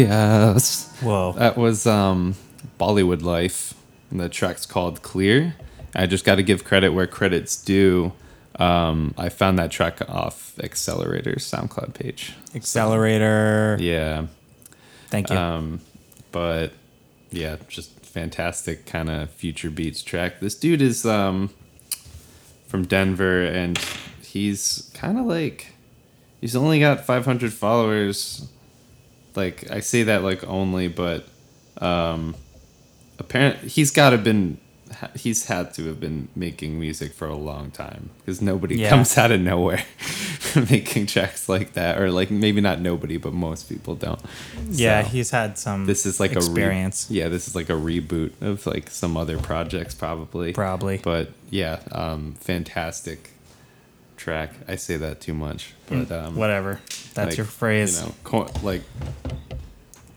Yes. 0.00 0.92
Whoa. 1.00 1.32
That 1.32 1.56
was 1.56 1.86
um, 1.86 2.34
Bollywood 2.78 3.22
Life. 3.22 3.74
And 4.10 4.20
the 4.20 4.28
track's 4.28 4.66
called 4.66 5.02
Clear. 5.02 5.56
I 5.94 6.06
just 6.06 6.24
got 6.24 6.36
to 6.36 6.42
give 6.42 6.64
credit 6.64 6.90
where 6.90 7.06
credit's 7.06 7.56
due. 7.56 8.12
Um, 8.58 9.14
I 9.18 9.28
found 9.28 9.58
that 9.58 9.70
track 9.70 10.00
off 10.08 10.58
Accelerator's 10.62 11.50
SoundCloud 11.50 11.94
page. 11.94 12.34
Accelerator. 12.54 13.76
Yeah. 13.80 14.26
Thank 15.08 15.30
you. 15.30 15.36
Um, 15.36 15.80
but 16.32 16.72
yeah, 17.30 17.56
just 17.68 17.92
fantastic 18.00 18.86
kind 18.86 19.10
of 19.10 19.30
future 19.30 19.70
beats 19.70 20.02
track. 20.02 20.40
This 20.40 20.54
dude 20.54 20.82
is 20.82 21.04
um, 21.04 21.50
from 22.66 22.84
Denver 22.86 23.44
and 23.44 23.78
he's 24.22 24.90
kind 24.94 25.18
of 25.18 25.26
like 25.26 25.72
he's 26.40 26.56
only 26.56 26.80
got 26.80 27.04
500 27.04 27.52
followers. 27.52 28.48
Like 29.36 29.70
I 29.70 29.80
say 29.80 30.04
that 30.04 30.22
like 30.22 30.44
only, 30.44 30.88
but 30.88 31.26
um, 31.80 32.34
apparently 33.18 33.68
he's 33.68 33.90
got 33.90 34.10
to 34.10 34.18
been 34.18 34.58
he's 35.16 35.46
had 35.46 35.74
to 35.74 35.84
have 35.88 35.98
been 35.98 36.28
making 36.36 36.78
music 36.78 37.12
for 37.12 37.26
a 37.26 37.34
long 37.34 37.70
time 37.72 38.08
because 38.18 38.40
nobody 38.40 38.76
Yeah. 38.76 38.88
comes 38.88 39.18
out 39.18 39.32
of 39.32 39.40
nowhere 39.40 39.82
making 40.70 41.06
tracks 41.06 41.48
like 41.48 41.72
that 41.72 41.98
or 42.00 42.10
like 42.12 42.30
maybe 42.30 42.60
not 42.60 42.80
nobody 42.80 43.16
but 43.16 43.32
most 43.34 43.68
people 43.68 43.96
don't 43.96 44.20
yeah, 44.70 45.02
So, 45.02 45.08
he's 45.08 45.30
had 45.30 45.58
some. 45.58 45.86
this 45.86 46.06
is 46.06 46.20
like 46.20 46.32
experience. 46.32 47.10
a 47.10 47.12
re- 47.12 47.18
yeah 47.18 47.28
this 47.28 47.48
is 47.48 47.56
like 47.56 47.68
a 47.68 47.72
reboot 47.74 48.30
of 48.40 48.64
like 48.64 48.88
some 48.88 49.16
other 49.16 49.38
projects 49.38 49.92
probably 49.94 50.52
Probably. 50.52 50.98
but 50.98 51.30
yeah 51.50 51.80
um 51.90 52.34
fantastic 52.40 53.30
track 54.16 54.50
i 54.66 54.74
say 54.76 54.96
that 54.96 55.20
too 55.20 55.34
much 55.34 55.74
but 55.88 56.10
um 56.10 56.36
Whatever. 56.36 56.80
That's 57.14 57.30
like, 57.30 57.36
your 57.36 57.46
phrase. 57.46 58.00
you 58.00 58.06
know 58.08 58.14
co- 58.24 58.50
like 58.62 58.82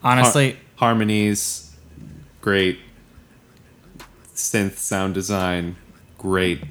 Honestly, 0.04 0.52
har- 0.52 0.60
harmonies 0.88 1.76
great 2.42 2.80
synth 4.34 4.78
sound 4.78 5.14
design 5.14 5.76
great 6.18 6.62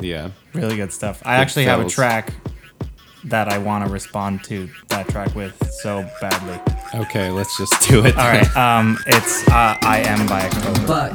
yeah 0.00 0.30
really 0.54 0.76
good 0.76 0.92
stuff. 0.92 1.22
I 1.24 1.34
actually 1.36 1.64
have 1.66 1.80
a 1.80 1.88
track 1.88 2.32
that 3.24 3.48
I 3.48 3.58
want 3.58 3.84
to 3.86 3.90
respond 3.92 4.42
to 4.44 4.68
that 4.88 5.08
track 5.08 5.34
with 5.34 5.54
so 5.82 6.08
badly. 6.20 6.58
okay 7.00 7.30
let's 7.30 7.56
just 7.58 7.86
do 7.88 8.04
it 8.06 8.16
All 8.16 8.26
right. 8.28 8.56
Um, 8.56 8.96
it's 9.06 9.46
uh, 9.48 9.76
I 9.82 9.98
am 10.06 10.26
by 10.26 10.46
October. 10.46 10.86
But 10.86 11.12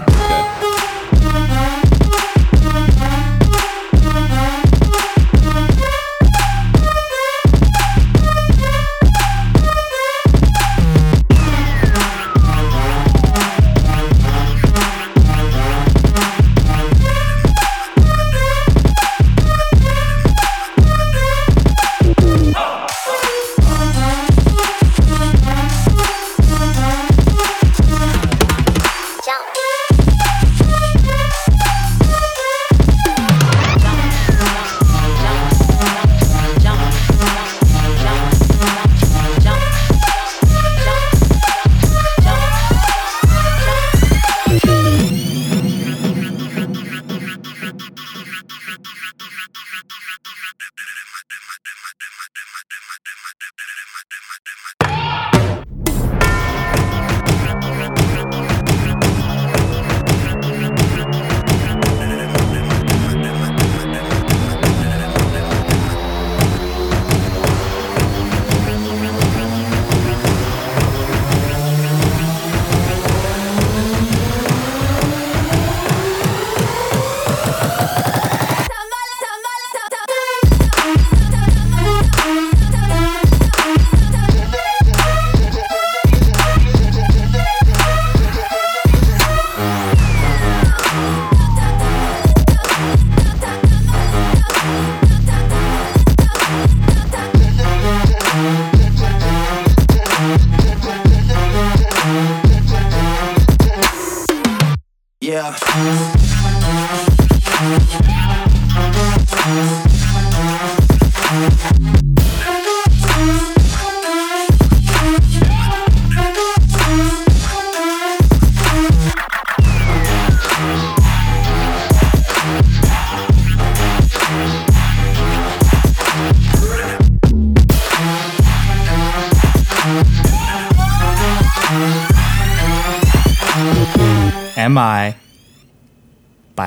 yeah. 105.34 106.14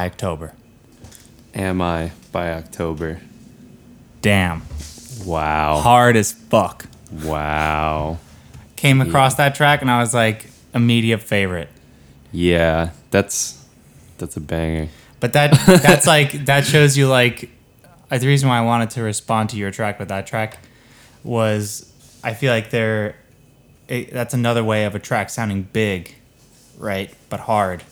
By 0.06 0.10
October? 0.12 0.52
am 1.54 1.80
i 1.80 2.12
by 2.32 2.52
october 2.52 3.18
Damn. 4.22 4.62
wow 5.24 5.78
Hard 5.80 6.16
as 6.16 6.32
fuck. 6.32 6.86
wow 7.24 8.18
Came 8.76 9.00
across 9.00 9.34
that 9.36 9.54
track 9.54 9.80
and 9.82 9.90
I 9.90 10.00
was 10.00 10.12
like, 10.14 10.46
immediate 10.74 11.18
favorite. 11.22 11.68
yeah 12.30 12.90
that's 13.10 13.64
that's 14.18 14.36
a 14.36 14.40
banger 14.40 14.88
But 15.18 15.32
that 15.32 15.50
that's 15.82 16.06
like 16.06 16.44
that 16.44 16.64
shows 16.66 16.96
you 16.96 17.08
like 17.08 17.50
uh, 18.10 18.18
the 18.18 18.26
reason 18.28 18.48
why 18.48 18.58
I 18.58 18.62
wanted 18.62 18.90
to 18.90 19.02
respond 19.02 19.50
to 19.50 19.56
your 19.56 19.70
track 19.72 19.98
with 19.98 20.08
that 20.08 20.26
track 20.26 20.58
was 21.24 21.90
I 22.22 22.34
feel 22.34 22.52
like 22.52 22.70
there 22.70 23.16
that's 23.88 24.34
another 24.34 24.62
way 24.62 24.84
of 24.84 24.94
a 24.94 24.98
track 25.00 25.30
sounding 25.30 25.62
big, 25.62 26.14
right? 26.78 27.12
But 27.30 27.40
hard. 27.40 27.82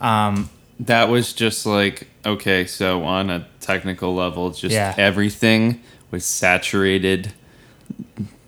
Um, 0.00 0.48
That 0.80 1.08
was 1.08 1.32
just 1.32 1.66
like 1.66 2.08
okay, 2.24 2.66
so 2.66 3.04
on 3.04 3.30
a 3.30 3.46
technical 3.60 4.14
level, 4.14 4.50
just 4.50 4.74
Yeah. 4.74 4.94
everything 4.98 5.80
was 6.10 6.24
saturated 6.24 7.32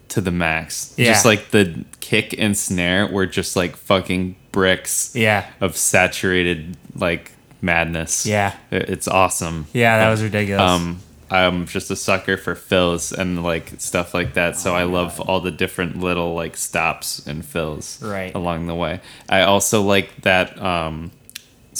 to 0.08 0.20
the 0.20 0.30
max. 0.30 0.92
Yeah. 0.96 1.12
Just 1.12 1.24
like 1.24 1.50
the 1.50 1.84
kick 2.00 2.34
and 2.38 2.56
snare 2.56 3.06
were 3.06 3.26
just 3.26 3.56
like 3.56 3.76
fucking 3.76 4.36
bricks 4.52 5.12
yeah. 5.14 5.46
of 5.60 5.76
saturated 5.76 6.76
like 6.94 7.32
madness. 7.62 8.26
Yeah. 8.26 8.54
It's 8.70 9.06
awesome. 9.08 9.66
Yeah, 9.72 9.98
that 9.98 10.10
was 10.10 10.22
ridiculous. 10.22 10.62
Um 10.68 11.00
I'm 11.32 11.66
just 11.66 11.92
a 11.92 11.96
sucker 11.96 12.36
for 12.36 12.56
fills 12.56 13.12
and 13.12 13.44
like 13.44 13.74
stuff 13.78 14.14
like 14.14 14.34
that. 14.34 14.56
So 14.56 14.74
I 14.74 14.82
love 14.82 15.20
all 15.20 15.40
the 15.40 15.52
different 15.52 16.00
little 16.00 16.34
like 16.34 16.56
stops 16.56 17.24
and 17.24 17.44
fills 17.44 18.02
Right. 18.02 18.34
along 18.34 18.66
the 18.66 18.74
way. 18.74 19.00
I 19.28 19.42
also 19.42 19.80
like 19.82 20.22
that 20.22 20.60
um, 20.60 21.12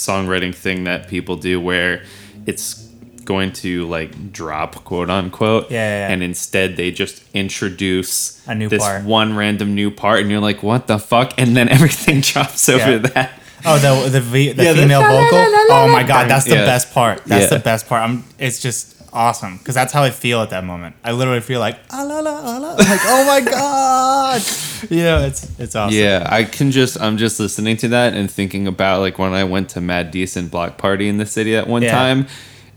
songwriting 0.06 0.54
thing 0.54 0.84
that 0.84 1.08
people 1.08 1.36
do 1.36 1.60
where 1.60 2.02
it's 2.46 2.86
going 3.24 3.52
to 3.52 3.86
like 3.86 4.32
drop 4.32 4.74
quote 4.84 5.08
unquote 5.10 5.70
Yeah, 5.70 5.76
yeah, 5.78 6.08
yeah. 6.08 6.12
and 6.12 6.22
instead 6.22 6.76
they 6.76 6.90
just 6.90 7.22
introduce 7.34 8.40
A 8.48 8.54
new 8.54 8.68
this 8.68 8.82
part. 8.82 9.04
one 9.04 9.36
random 9.36 9.74
new 9.74 9.90
part 9.90 10.20
and 10.20 10.30
you're 10.30 10.40
like 10.40 10.62
what 10.62 10.86
the 10.86 10.98
fuck 10.98 11.34
and 11.38 11.56
then 11.56 11.68
everything 11.76 12.20
drops 12.22 12.68
over 12.68 12.92
Yeah. 12.92 12.98
that 12.98 13.30
Oh, 13.62 13.78
the 13.78 14.08
the, 14.08 14.20
v, 14.22 14.52
the 14.52 14.64
Yeah, 14.64 14.72
the 14.72 14.82
female 14.82 15.02
vocal. 15.02 15.36
Oh 15.70 15.86
my 15.92 16.02
god, 16.02 16.30
that's 16.30 16.46
the 16.46 16.54
Yeah. 16.54 16.64
best 16.64 16.94
part. 16.94 17.22
That's 17.26 17.52
Yeah. 17.52 17.58
the 17.58 17.62
best 17.62 17.86
part. 17.90 18.02
I'm. 18.08 18.24
It's 18.38 18.58
just 18.58 18.99
awesome 19.12 19.59
because 19.59 19.75
that's 19.75 19.92
how 19.92 20.03
I 20.03 20.11
feel 20.11 20.40
at 20.40 20.51
that 20.51 20.64
moment. 20.64 20.96
I 21.05 21.12
literally 21.12 21.40
feel 21.40 21.61
like 21.61 21.79
ah 21.90 22.03
la 22.03 22.20
la 22.20 22.40
ah, 22.42 22.59
la. 22.59 22.75
Like 22.79 23.01
oh 23.05 23.25
my 23.27 23.40
god, 23.40 24.42
you 24.90 25.03
know 25.03 25.20
it's 25.23 25.49
it's 25.59 25.75
awesome. 25.77 25.99
Yeah, 25.99 26.27
I 26.31 26.44
can 26.44 26.70
just 26.70 27.01
I'm 27.01 27.16
just 27.16 27.38
listening 27.40 27.77
to 27.79 27.88
that 27.88 28.14
and 28.14 28.31
thinking 28.31 28.66
about 28.66 29.01
like 29.01 29.18
when 29.18 29.33
I 29.33 29.44
went 29.44 29.70
to 29.70 29.81
Mad 29.81 30.11
Decent 30.11 30.51
Block 30.51 30.79
Party 30.79 31.09
in 31.09 31.18
the 31.18 31.27
city 31.27 31.57
at 31.57 31.66
one 31.66 31.83
Yeah. 31.83 31.92
time 31.92 32.27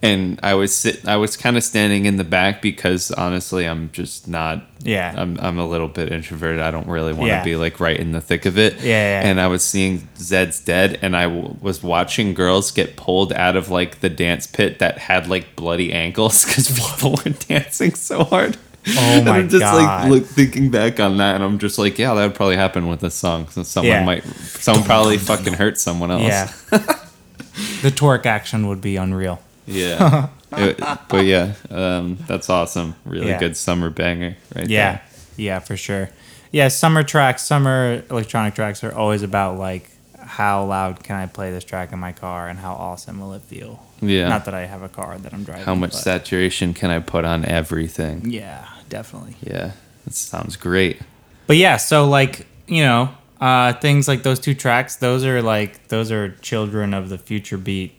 and 0.04 0.40
I 0.44 0.54
was 0.54 0.76
sit 0.76 1.08
I 1.08 1.16
was 1.18 1.36
kind 1.38 1.58
of 1.58 1.64
standing 1.64 2.06
in 2.06 2.18
the 2.18 2.24
back 2.24 2.62
because 2.62 3.10
honestly 3.12 3.66
I'm 3.68 3.90
just 3.94 4.28
not 4.28 4.62
Yeah. 4.84 5.16
I'm 5.18 5.40
I'm 5.40 5.58
a 5.58 5.66
little 5.68 5.88
bit 5.88 6.12
introverted. 6.12 6.60
I 6.62 6.70
don't 6.70 6.88
really 6.88 7.14
want 7.14 7.30
to 7.30 7.36
Yeah. 7.38 7.44
be 7.44 7.56
like 7.56 7.80
right 7.80 7.98
in 8.00 8.12
the 8.12 8.22
thick 8.22 8.46
of 8.46 8.58
it. 8.60 8.76
Yeah, 8.82 9.22
yeah. 9.22 9.28
And 9.28 9.40
I 9.42 9.48
was 9.48 9.64
seeing 9.64 10.08
Zeds 10.18 10.64
Dead 10.64 11.00
and 11.02 11.16
I 11.16 11.24
w- 11.24 11.56
was 11.62 11.82
watching 11.82 12.34
girls 12.36 12.70
get 12.70 12.96
pulled 12.98 13.34
out 13.34 13.56
of 13.56 13.70
like 13.70 14.02
the 14.02 14.10
dance 14.10 14.46
pit 14.46 14.78
that 14.80 14.98
had 15.00 15.28
like 15.28 15.56
bloody 15.56 15.92
ankles 15.94 16.46
cuz 16.54 16.68
people 16.78 17.12
were 17.26 17.32
dancing 17.48 17.96
so 17.96 18.24
hard. 18.26 18.58
Oh 18.86 19.00
And 19.00 19.26
my 19.26 19.38
I'm 19.38 19.48
just 19.48 19.62
God. 19.62 19.78
like 20.04 20.12
look, 20.12 20.26
thinking 20.26 20.70
back 20.70 21.00
on 21.00 21.16
that, 21.20 21.36
and 21.36 21.44
I'm 21.46 21.58
just 21.58 21.80
like, 21.80 21.98
yeah, 21.98 22.14
that 22.14 22.22
would 22.26 22.36
probably 22.36 22.58
happen 22.58 22.88
with 22.90 23.00
this 23.00 23.16
song. 23.16 23.48
So 23.50 23.64
someone 23.64 23.90
Yeah. 23.94 24.04
might, 24.04 24.26
someone 24.26 24.84
probably 24.84 25.18
fucking 25.18 25.54
hurt 25.54 25.80
someone 25.80 26.12
else. 26.12 26.24
Yeah. 26.24 26.52
the 27.82 27.92
torque 27.92 28.26
action 28.26 28.68
would 28.68 28.82
be 28.82 28.98
unreal. 28.98 29.40
Yeah. 29.66 30.28
It- 30.56 30.80
but 31.10 31.26
yeah, 31.26 31.54
um, 31.72 32.18
that's 32.28 32.48
awesome. 32.50 32.94
Really 33.06 33.30
Yeah. 33.30 33.40
good 33.40 33.58
summer 33.58 33.90
banger, 33.90 34.36
right 34.56 34.70
Yeah. 34.70 34.92
there. 34.92 35.02
Yeah, 35.36 35.60
for 35.60 35.76
sure. 35.76 36.10
Yeah, 36.52 36.68
summer 36.68 37.02
tracks, 37.02 37.42
summer 37.42 38.04
electronic 38.12 38.54
tracks 38.54 38.84
are 38.84 38.94
always 38.94 39.24
about 39.24 39.58
like 39.58 39.90
how 40.20 40.64
loud 40.66 41.04
can 41.04 41.16
I 41.16 41.26
play 41.26 41.50
this 41.52 41.64
track 41.64 41.92
in 41.92 41.98
my 42.00 42.12
car 42.12 42.48
and 42.50 42.60
how 42.60 42.74
awesome 42.74 43.20
will 43.20 43.34
it 43.34 43.42
feel? 43.42 43.84
Yeah. 44.00 44.30
Not 44.30 44.46
that 44.46 44.54
I 44.54 44.68
have 44.68 44.84
a 44.84 44.90
car 44.90 45.18
that 45.18 45.34
I'm 45.34 45.44
driving. 45.44 45.66
How 45.66 45.74
much 45.76 45.92
but- 45.94 45.98
saturation 46.00 46.74
can 46.76 46.92
I 46.92 47.00
put 47.00 47.26
on 47.26 47.44
everything? 47.46 48.22
Yeah, 48.30 48.64
definitely. 48.90 49.36
Yeah, 49.42 49.72
that 50.06 50.14
sounds 50.14 50.56
great. 50.56 51.02
But 51.48 51.58
yeah, 51.58 51.78
so 51.78 52.06
like, 52.08 52.46
you 52.68 52.84
know, 52.84 53.10
uh 53.42 53.74
things 53.74 54.08
like 54.08 54.22
those 54.22 54.40
two 54.40 54.54
tracks, 54.54 54.98
those 54.98 55.26
are 55.26 55.42
like 55.42 55.88
those 55.88 56.12
are 56.12 56.30
children 56.42 56.94
of 56.94 57.10
the 57.10 57.18
future 57.18 57.58
beat 57.58 57.94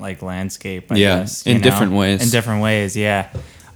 like 0.00 0.22
landscape, 0.22 0.90
I 0.92 0.96
Yeah, 0.96 1.18
guess. 1.20 1.46
in 1.46 1.58
know? 1.58 1.62
different 1.62 1.92
ways. 1.92 2.22
In 2.22 2.30
different 2.30 2.62
ways, 2.62 2.96
yeah. 2.96 3.28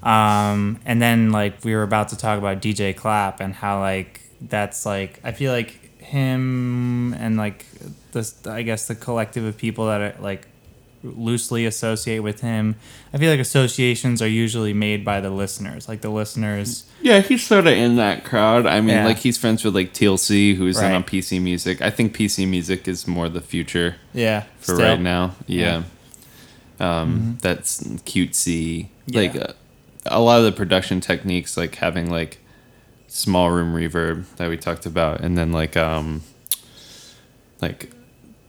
Um 0.02 0.78
and 0.84 1.00
then 1.00 1.30
like 1.32 1.64
we 1.64 1.74
were 1.74 1.82
about 1.82 2.08
to 2.10 2.16
talk 2.16 2.38
about 2.38 2.60
DJ 2.60 2.94
Clap 2.94 3.40
and 3.40 3.54
how 3.54 3.80
like 3.80 4.20
that's 4.40 4.84
like 4.84 5.20
I 5.24 5.32
feel 5.32 5.52
like 5.52 5.80
him 6.02 7.14
and 7.14 7.36
like 7.36 7.64
this 8.12 8.34
I 8.46 8.62
guess 8.62 8.86
the 8.86 8.94
collective 8.94 9.44
of 9.44 9.56
people 9.56 9.86
that 9.86 10.00
are 10.00 10.14
like 10.20 10.46
loosely 11.02 11.66
associate 11.66 12.20
with 12.20 12.40
him. 12.40 12.76
I 13.12 13.18
feel 13.18 13.30
like 13.30 13.40
associations 13.40 14.22
are 14.22 14.28
usually 14.28 14.72
made 14.72 15.04
by 15.04 15.20
the 15.20 15.28
listeners. 15.30 15.86
Like 15.88 16.00
the 16.00 16.08
listeners 16.08 16.84
Yeah, 17.02 17.20
he's 17.20 17.42
sort 17.46 17.66
of 17.66 17.74
in 17.74 17.96
that 17.96 18.24
crowd. 18.24 18.64
I 18.66 18.80
mean, 18.80 18.96
Yeah. 18.96 19.04
like 19.06 19.18
he's 19.18 19.36
friends 19.36 19.64
with 19.64 19.74
like 19.74 19.92
TLC, 19.92 20.54
who's 20.56 20.80
in 20.80 20.92
on 20.92 21.04
PC 21.04 21.40
Music. 21.42 21.82
I 21.82 21.90
think 21.90 22.16
PC 22.16 22.46
Music 22.48 22.88
is 22.88 23.06
more 23.06 23.28
the 23.28 23.42
future. 23.42 23.96
Yeah. 24.14 24.44
for 24.60 24.74
still. 24.76 24.78
right 24.88 25.00
now. 25.00 25.34
Yeah. 25.46 25.82
Um, 26.80 27.38
That's 27.42 27.82
cutesy. 27.82 28.88
Like 29.12 29.36
uh, 29.36 29.52
a 30.06 30.20
lot 30.20 30.38
of 30.38 30.44
the 30.44 30.52
production 30.52 31.00
techniques, 31.00 31.56
like 31.56 31.76
having 31.76 32.10
like 32.10 32.38
small 33.08 33.50
room 33.50 33.74
reverb 33.74 34.24
that 34.36 34.48
we 34.48 34.56
talked 34.56 34.86
about, 34.86 35.20
and 35.20 35.36
then 35.38 35.52
like 35.52 35.76
um, 35.76 36.22
like 37.60 37.90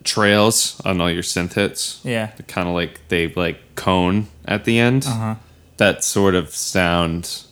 trails 0.04 0.80
on 0.86 1.02
all 1.02 1.10
your 1.10 1.24
synth 1.24 1.54
hits. 1.54 2.02
Yeah. 2.04 2.28
Kind 2.48 2.68
of 2.68 2.74
like 2.74 3.08
they 3.10 3.28
like 3.34 3.60
cone 3.76 4.28
at 4.46 4.66
the 4.66 4.80
end. 4.80 5.06
Uh-huh. 5.08 5.36
That 5.78 6.04
sort 6.04 6.36
of 6.36 6.50
sound. 6.56 7.44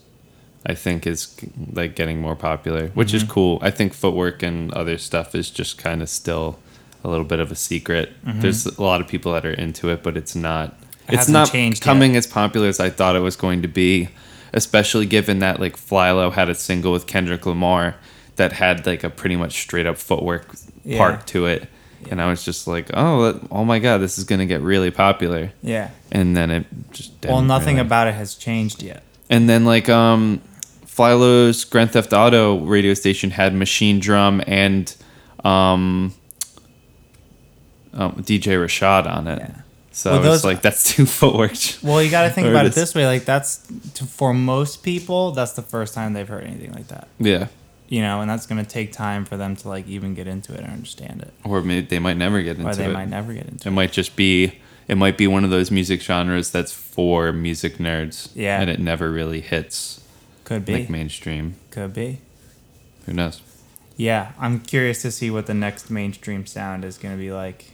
I 0.66 0.76
think 0.76 1.06
is 1.06 1.36
like 1.74 1.94
getting 1.94 2.22
more 2.22 2.38
popular, 2.38 2.88
which 2.94 3.10
Mm-hmm. 3.10 3.18
is 3.18 3.24
cool. 3.26 3.60
I 3.62 3.70
think 3.70 3.94
footwork 3.94 4.42
and 4.42 4.72
other 4.74 4.98
stuff 4.98 5.36
is 5.36 5.50
just 5.50 5.78
kind 5.78 6.02
of 6.02 6.08
still 6.08 6.58
a 7.04 7.10
little 7.10 7.26
bit 7.26 7.40
of 7.40 7.52
a 7.52 7.56
secret. 7.56 8.12
There's 8.24 8.66
a 8.66 8.82
lot 8.82 9.02
of 9.02 9.08
people 9.08 9.34
that 9.34 9.46
are 9.46 9.52
into 9.54 9.90
it, 9.90 10.04
but 10.04 10.16
it's 10.18 10.36
not. 10.36 10.72
Mm-hmm. 10.72 11.14
It 11.14 11.20
it's 11.20 11.28
not 11.30 11.52
coming 11.82 12.16
as 12.16 12.26
popular 12.28 12.68
as 12.68 12.80
I 12.80 12.90
thought 12.90 13.16
it 13.18 13.20
was 13.20 13.36
going 13.36 13.62
to 13.64 13.68
be, 13.68 14.08
especially 14.54 15.06
given 15.06 15.40
that 15.40 15.60
like 15.60 15.76
Flylo 15.76 16.32
had 16.32 16.48
a 16.50 16.56
single 16.56 16.94
with 16.94 17.08
Kendrick 17.08 17.46
Lamar 17.46 17.96
that 18.38 18.54
had 18.54 18.86
like 18.86 19.04
a 19.04 19.10
pretty 19.10 19.36
much 19.36 19.62
straight 19.62 19.86
up 19.86 19.98
footwork 19.98 20.48
Yeah. 20.86 20.98
part 20.98 21.28
to 21.28 21.46
it, 21.46 21.68
and 22.10 22.22
I 22.22 22.30
was 22.30 22.44
just 22.46 22.68
like, 22.68 22.90
oh, 22.94 23.40
oh 23.52 23.66
my 23.66 23.80
god, 23.80 23.98
this 23.98 24.18
is 24.18 24.24
gonna 24.24 24.46
get 24.46 24.62
really 24.62 24.92
popular, 24.92 25.52
Yeah. 25.62 25.90
and 26.12 26.38
then 26.38 26.50
it 26.52 26.66
just 26.92 27.12
Well, 27.26 27.42
nothing 27.42 27.76
really. 27.76 27.86
about 27.88 28.08
it 28.08 28.14
has 28.16 28.36
changed 28.36 28.82
yet. 28.82 29.04
And 29.30 29.50
then 29.50 29.66
like 29.66 29.90
um 29.90 30.40
Flylo's 30.88 31.64
Grand 31.66 31.92
Theft 31.92 32.14
Auto 32.14 32.60
radio 32.60 32.94
station 32.94 33.32
had 33.32 33.54
Machinedrum 33.54 34.44
and 34.48 34.96
um, 35.44 36.14
um 37.94 38.14
DJ 38.24 38.58
Rashad 38.64 39.06
on 39.08 39.28
it. 39.28 39.40
Yeah. 39.40 39.56
So 39.92 40.12
Well, 40.14 40.26
I 40.26 40.30
was 40.30 40.44
like 40.44 40.62
that's 40.62 40.84
two 40.96 41.06
footwork. 41.20 41.54
Well, 41.84 42.02
you 42.02 42.10
got 42.10 42.24
to 42.24 42.30
think 42.32 42.48
about 42.48 42.66
it 42.66 42.74
this 42.74 42.96
way: 42.96 43.06
like 43.06 43.26
that's 43.26 43.58
to, 43.96 44.06
for 44.06 44.34
most 44.34 44.84
people, 44.84 45.32
that's 45.32 45.54
the 45.54 45.62
first 45.62 45.94
time 45.94 46.14
they've 46.14 46.28
heard 46.28 46.44
anything 46.46 46.74
like 46.74 46.88
that. 46.88 47.08
Yeah. 47.20 47.48
You 47.90 48.02
know, 48.02 48.22
and 48.22 48.30
that's 48.30 48.48
going 48.48 48.64
to 48.64 48.68
take 48.68 48.92
time 48.92 49.24
for 49.24 49.38
them 49.38 49.56
to 49.58 49.70
like 49.70 49.88
even 49.88 50.16
get 50.16 50.26
into 50.28 50.54
it 50.54 50.62
and 50.62 50.72
understand 50.72 51.22
it, 51.22 51.32
Or 51.44 51.62
maybe 51.62 51.86
they 51.86 52.00
might 52.00 52.18
never 52.18 52.42
get 52.42 52.58
into 52.58 52.68
it. 52.70 52.72
or 52.72 52.76
they 52.76 52.86
it. 52.86 52.94
might 52.94 53.10
never 53.10 53.34
get 53.34 53.46
into 53.48 53.68
It 53.68 53.72
it. 53.72 53.76
might 53.76 53.92
just 53.92 54.16
be 54.16 54.54
it 54.88 54.96
might 54.98 55.16
be 55.18 55.28
one 55.28 55.44
of 55.44 55.52
those 55.52 55.70
music 55.70 56.02
genres 56.02 56.50
that's 56.50 56.72
for 56.74 57.32
music 57.32 57.78
nerds. 57.78 58.30
Yeah. 58.34 58.60
And 58.60 58.70
it 58.70 58.80
never 58.80 59.12
really 59.12 59.42
hits 59.42 60.02
Could 60.44 60.66
be, 60.66 60.74
like 60.74 60.90
mainstream. 60.90 61.56
could 61.70 61.94
be. 61.94 62.20
Who 63.06 63.14
knows? 63.14 63.42
Yeah, 63.96 64.32
I'm 64.40 64.60
curious 64.62 65.04
to 65.04 65.12
see 65.12 65.30
what 65.30 65.46
the 65.46 65.54
next 65.54 65.92
mainstream 65.92 66.48
sound 66.48 66.84
is 66.84 66.98
going 66.98 67.14
to 67.14 67.20
be 67.22 67.32
like. 67.32 67.66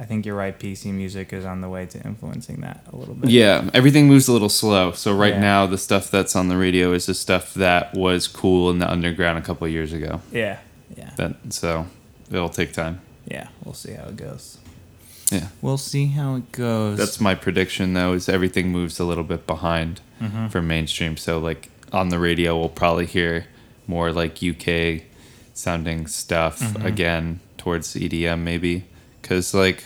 I 0.00 0.04
think 0.06 0.24
you're 0.24 0.34
right. 0.36 0.58
PC 0.58 0.92
music 0.94 1.32
is 1.34 1.44
on 1.44 1.60
the 1.60 1.68
way 1.68 1.84
to 1.84 1.98
influencing 2.02 2.62
that 2.62 2.84
a 2.90 2.96
little 2.96 3.14
bit. 3.14 3.28
Yeah, 3.30 3.68
everything 3.74 4.08
moves 4.08 4.28
a 4.28 4.32
little 4.32 4.48
slow. 4.48 4.92
So 4.92 5.14
right 5.14 5.34
Yeah. 5.34 5.40
now, 5.40 5.66
the 5.66 5.76
stuff 5.76 6.10
that's 6.10 6.34
on 6.34 6.48
the 6.48 6.56
radio 6.56 6.92
is 6.92 7.04
the 7.04 7.12
stuff 7.14 7.52
that 7.54 7.92
was 7.94 8.26
cool 8.26 8.70
in 8.70 8.78
the 8.78 8.90
underground 8.90 9.36
a 9.38 9.42
couple 9.42 9.66
of 9.66 9.72
years 9.72 9.92
ago. 9.92 10.22
yeah, 10.32 10.56
yeah, 10.96 11.10
That 11.16 11.36
so 11.50 11.86
it'll 12.32 12.48
take 12.48 12.72
time. 12.72 13.00
yeah. 13.26 13.48
We'll 13.62 13.74
see 13.74 13.92
how 13.92 14.04
it 14.08 14.16
goes. 14.16 14.56
Yeah, 15.30 15.48
We'll 15.60 15.76
see 15.78 16.06
how 16.06 16.36
it 16.36 16.50
goes. 16.50 16.96
that's 16.98 17.20
my 17.20 17.34
prediction 17.34 17.92
though. 17.92 18.14
Is 18.14 18.28
everything 18.28 18.72
moves 18.72 18.98
a 18.98 19.04
little 19.04 19.24
bit 19.24 19.46
behind 19.46 20.00
Mm-hmm. 20.20 20.48
for 20.48 20.60
mainstream. 20.62 21.16
So 21.16 21.38
like 21.38 21.68
on 21.92 22.08
the 22.08 22.18
radio, 22.18 22.58
we'll 22.58 22.68
probably 22.68 23.06
hear 23.06 23.46
more 23.86 24.12
like 24.12 24.42
UK 24.42 25.02
sounding 25.54 26.06
stuff 26.06 26.58
Mm-hmm. 26.60 26.86
again 26.86 27.40
towards 27.58 27.94
EDM 27.94 28.40
maybe 28.40 28.84
because 29.30 29.54
like 29.54 29.84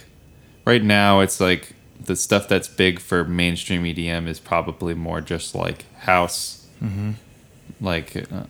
right 0.64 0.82
now 0.82 1.20
it's 1.20 1.38
like 1.38 1.74
the 2.02 2.16
stuff 2.16 2.48
that's 2.48 2.66
big 2.66 2.98
for 2.98 3.24
mainstream 3.24 3.84
EDM 3.84 4.26
is 4.26 4.40
probably 4.40 4.94
more 4.94 5.20
just 5.20 5.54
like 5.54 5.84
house, 6.00 6.66
Mm-hmm. 6.82 7.12
like 7.80 8.16
uh, 8.32 8.44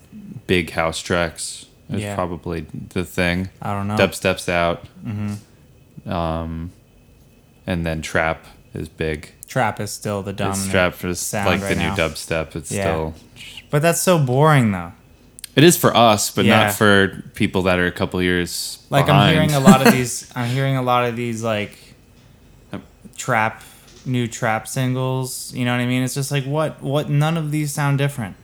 big 0.46 0.70
house 0.70 1.00
tracks 1.00 1.66
is 1.90 2.02
Yeah. 2.02 2.14
probably 2.14 2.66
the 2.90 3.04
thing. 3.04 3.48
I 3.60 3.72
don't 3.74 3.86
know. 3.88 3.96
Dubstep's 3.96 4.48
out, 4.48 4.84
Mm-hmm. 5.04 6.10
um, 6.10 6.70
and 7.66 7.84
then 7.84 8.00
trap 8.00 8.46
is 8.72 8.88
big. 8.88 9.32
Trap 9.48 9.80
is 9.80 9.90
still 9.90 10.22
the 10.22 10.30
It's 10.30 10.38
dominant. 10.38 10.70
trap 10.70 11.04
is 11.04 11.18
sound 11.20 11.46
like 11.48 11.60
right 11.62 11.76
the 11.76 11.82
new 11.82 11.90
dubstep. 11.90 12.54
It's 12.56 12.70
Yeah. 12.72 12.82
still 12.82 13.14
But 13.70 13.82
that's 13.82 14.00
so 14.00 14.18
boring 14.18 14.70
though. 14.72 14.92
It 15.56 15.64
is 15.64 15.76
for 15.76 15.96
us, 15.96 16.30
but 16.30 16.44
Yeah. 16.44 16.64
not 16.64 16.74
for 16.74 17.22
people 17.34 17.62
that 17.62 17.78
are 17.78 17.86
a 17.86 17.92
couple 17.92 18.20
years 18.22 18.78
Like 18.90 19.06
behind. 19.06 19.28
I'm 19.28 19.34
hearing 19.48 19.52
a 19.52 19.60
lot 19.60 19.86
of 19.86 19.92
these. 19.96 20.30
I'm 20.34 20.48
hearing 20.50 20.76
a 20.76 20.82
lot 20.82 21.04
of 21.08 21.16
these 21.16 21.42
like 21.42 21.76
trap, 23.16 23.62
new 24.04 24.26
trap 24.26 24.66
singles. 24.68 25.52
You 25.54 25.64
know 25.64 25.72
what 25.72 25.80
I 25.80 25.86
mean? 25.86 26.02
It's 26.02 26.14
just 26.14 26.30
like 26.30 26.44
what, 26.44 26.82
what? 26.82 27.08
None 27.08 27.36
of 27.36 27.50
these 27.50 27.72
sound 27.72 27.98
different. 27.98 28.36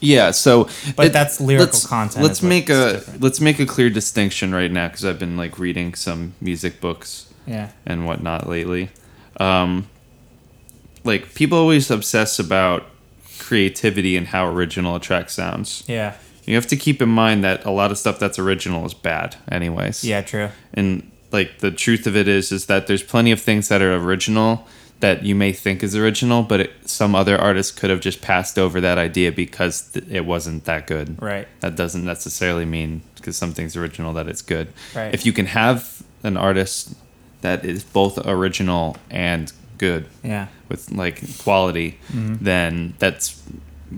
Yeah, 0.00 0.32
so 0.32 0.68
But 0.96 1.12
that's 1.12 1.40
lyrical 1.40 1.66
let's- 1.66 1.86
content 1.86 2.24
Let's 2.24 2.42
make 2.42 2.68
a 2.68 2.94
different. 2.94 3.20
let's 3.22 3.40
make 3.40 3.60
a 3.60 3.66
clear 3.66 3.88
distinction 3.88 4.52
right 4.52 4.70
now 4.70 4.88
because 4.88 5.04
I've 5.04 5.18
been 5.20 5.36
like 5.36 5.60
reading 5.60 5.94
some 5.94 6.34
music 6.40 6.80
books 6.80 7.26
Yeah. 7.46 7.68
and 7.86 8.04
whatnot 8.04 8.48
lately. 8.48 8.90
Um, 9.38 9.86
like 11.04 11.34
people 11.34 11.56
always 11.56 11.88
obsess 11.90 12.38
about 12.40 12.86
creativity 13.38 14.16
and 14.16 14.26
how 14.28 14.46
original 14.48 14.96
a 14.96 15.00
track 15.00 15.30
sounds. 15.30 15.84
Yeah. 15.86 16.14
You 16.44 16.54
have 16.56 16.66
to 16.68 16.76
keep 16.76 17.00
in 17.00 17.08
mind 17.08 17.44
that 17.44 17.64
a 17.64 17.70
lot 17.70 17.90
of 17.92 17.98
stuff 17.98 18.18
that's 18.18 18.38
original 18.38 18.84
is 18.84 18.94
bad, 18.94 19.36
anyways. 19.50 20.04
Yeah. 20.04 20.22
True. 20.22 20.48
and 20.74 21.08
like 21.30 21.60
the 21.60 21.70
truth 21.70 22.06
of 22.06 22.14
it 22.14 22.28
is 22.28 22.52
is 22.52 22.66
that 22.66 22.86
there's 22.86 23.02
plenty 23.02 23.32
of 23.32 23.40
things 23.40 23.68
that 23.68 23.80
are 23.80 23.94
original 23.96 24.66
that 25.00 25.22
you 25.24 25.34
may 25.34 25.50
think 25.50 25.82
is 25.82 25.96
original 25.96 26.42
but 26.42 26.60
it, 26.60 26.70
some 26.84 27.14
other 27.14 27.38
artist 27.40 27.76
could 27.78 27.88
have 27.88 28.00
just 28.00 28.20
passed 28.20 28.58
over 28.58 28.82
that 28.82 28.98
idea 28.98 29.32
because 29.32 29.90
th- 29.92 30.04
it 30.10 30.26
wasn't 30.26 30.64
that 30.66 30.86
good 30.86 31.20
Right. 31.22 31.48
that 31.60 31.74
doesn't 31.74 32.04
necessarily 32.04 32.66
mean 32.66 33.00
because 33.16 33.34
something's 33.38 33.76
original 33.76 34.12
that 34.12 34.28
it's 34.28 34.42
good 34.42 34.68
Right. 34.94 35.14
if 35.14 35.24
you 35.24 35.32
can 35.32 35.46
have 35.46 36.02
an 36.22 36.36
artist 36.36 36.94
that 37.40 37.64
is 37.64 37.82
both 37.82 38.18
original 38.26 38.98
and 39.10 39.50
good 39.78 40.04
Yeah. 40.22 40.48
with 40.68 40.90
like 40.92 41.22
quality, 41.38 41.98
Mm-hmm. 42.12 42.44
then 42.44 42.92
that's 42.98 43.40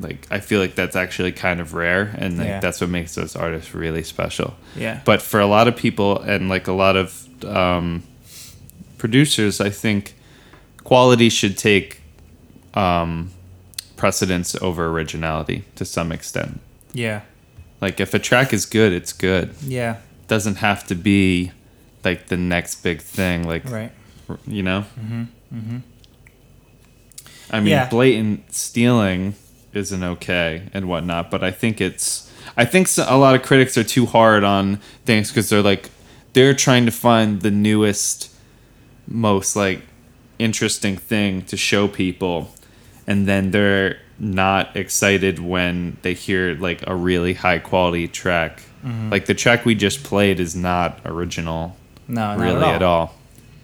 like 0.00 0.26
I 0.30 0.40
feel 0.40 0.60
like 0.60 0.74
that's 0.74 0.96
actually 0.96 1.32
kind 1.32 1.60
of 1.60 1.74
rare, 1.74 2.14
and 2.18 2.38
like 2.38 2.46
Yeah. 2.46 2.60
that's 2.60 2.80
what 2.80 2.90
makes 2.90 3.14
those 3.14 3.36
artists 3.36 3.74
really 3.74 4.02
special. 4.02 4.54
Yeah. 4.76 5.00
But 5.04 5.22
for 5.22 5.40
a 5.40 5.46
lot 5.46 5.68
of 5.68 5.76
people 5.76 6.20
and 6.20 6.48
like 6.48 6.66
a 6.68 6.72
lot 6.72 6.96
of 6.96 7.26
um, 7.44 8.02
producers, 8.98 9.60
I 9.60 9.70
think 9.70 10.14
quality 10.82 11.28
should 11.28 11.56
take 11.58 12.00
um, 12.74 13.30
precedence 13.96 14.54
over 14.60 14.86
originality 14.88 15.64
to 15.76 15.84
some 15.84 16.10
extent. 16.12 16.60
Yeah. 16.92 17.20
Like 17.80 18.00
if 18.00 18.14
a 18.14 18.18
track 18.18 18.52
is 18.52 18.66
good, 18.66 18.92
it's 18.92 19.12
good. 19.12 19.54
Yeah. 19.62 19.96
doesn't 20.26 20.56
have 20.56 20.86
to 20.86 20.94
be 20.94 21.52
like 22.02 22.26
the 22.28 22.36
next 22.36 22.76
big 22.82 23.00
thing. 23.02 23.46
Like 23.46 23.68
Right. 23.70 23.92
you 24.46 24.62
know. 24.62 24.86
Mm-hmm. 24.98 25.24
Mhm. 25.54 25.82
I 27.50 27.60
mean, 27.60 27.68
Yeah. 27.68 27.88
blatant 27.88 28.52
stealing 28.54 29.34
isn't 29.74 30.02
okay 30.02 30.68
and 30.72 30.88
whatnot, 30.88 31.30
but 31.30 31.42
I 31.42 31.50
think 31.50 31.80
it's. 31.80 32.30
I 32.56 32.64
think 32.64 32.88
a 32.98 33.16
lot 33.16 33.34
of 33.34 33.42
critics 33.42 33.76
are 33.78 33.84
too 33.84 34.06
hard 34.06 34.44
on 34.44 34.76
things 35.04 35.30
because 35.30 35.48
they're 35.48 35.62
like 35.62 35.90
they're 36.34 36.54
trying 36.54 36.84
to 36.86 36.92
find 36.92 37.40
the 37.42 37.50
newest, 37.50 38.30
most 39.08 39.56
like 39.56 39.80
interesting 40.38 40.96
thing 40.96 41.42
to 41.42 41.56
show 41.56 41.88
people, 41.88 42.52
and 43.06 43.26
then 43.26 43.50
they're 43.50 43.98
not 44.18 44.76
excited 44.76 45.38
when 45.40 45.96
they 46.02 46.14
hear 46.14 46.54
like 46.54 46.84
a 46.86 46.94
really 46.94 47.34
high 47.34 47.58
quality 47.58 48.06
track. 48.08 48.62
Like 49.10 49.24
the 49.24 49.34
track 49.34 49.64
we 49.64 49.74
just 49.74 50.04
played 50.04 50.38
is 50.38 50.54
not 50.54 51.00
original 51.06 51.74
No, 52.06 52.36
really 52.36 52.62
at 52.64 52.74
at 52.76 52.82
all. 52.82 53.00
all. 53.00 53.14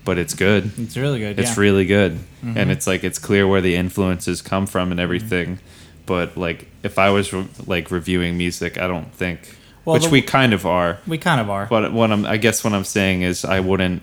But 0.03 0.17
it's 0.17 0.33
good. 0.33 0.71
It's 0.79 0.97
really 0.97 1.19
good. 1.19 1.39
It's 1.39 1.49
yeah. 1.49 1.53
Mm-hmm. 1.53 1.61
really 1.61 1.85
good. 1.85 2.19
And 2.43 2.71
it's 2.71 2.87
like 2.87 3.05
it's 3.05 3.19
clear 3.19 3.47
where 3.47 3.61
the 3.61 3.77
influences 3.77 4.41
come 4.41 4.67
from 4.67 4.91
and 4.93 4.99
everything. 4.99 5.57
Mm-hmm. 5.57 5.80
But 6.11 6.37
like 6.37 6.67
if 6.83 6.99
I 6.99 7.11
was 7.11 7.33
re- 7.33 7.47
like 7.69 7.93
reviewing 7.93 8.37
music, 8.37 8.79
I 8.79 8.89
don't 8.89 9.15
think 9.15 9.57
Well, 9.85 9.95
which 9.95 10.07
the- 10.07 10.11
we 10.11 10.23
kind 10.23 10.53
of 10.53 10.67
are. 10.67 10.99
We 11.07 11.19
kind 11.19 11.41
of 11.41 11.49
are. 11.49 11.67
But 11.71 11.93
what 11.93 12.11
I'm 12.11 12.27
I 12.27 12.37
guess 12.37 12.65
what 12.65 12.73
I'm 12.73 12.83
saying 12.83 13.23
is 13.23 13.45
I 13.45 13.61
wouldn't 13.61 14.03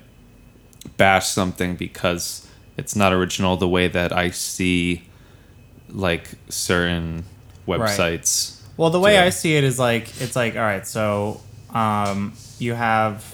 bash 0.96 1.28
something 1.28 1.76
because 1.76 2.48
it's 2.78 2.96
not 2.96 3.12
original 3.12 3.58
the 3.58 3.67
way 3.67 3.89
that 3.89 4.13
I 4.15 4.30
see 4.30 5.04
like 5.89 6.30
certain 6.48 7.26
websites. 7.67 8.62
Well, 8.78 8.89
the 8.89 9.02
way 9.02 9.15
Yeah. 9.15 9.26
I 9.26 9.30
see 9.30 9.58
it 9.58 9.65
is 9.65 9.78
like 9.78 10.06
it's 10.22 10.38
like 10.38 10.56
all 10.56 10.62
right, 10.62 10.88
so 10.88 11.41
um, 11.74 12.32
you 12.58 12.74
have 12.74 13.26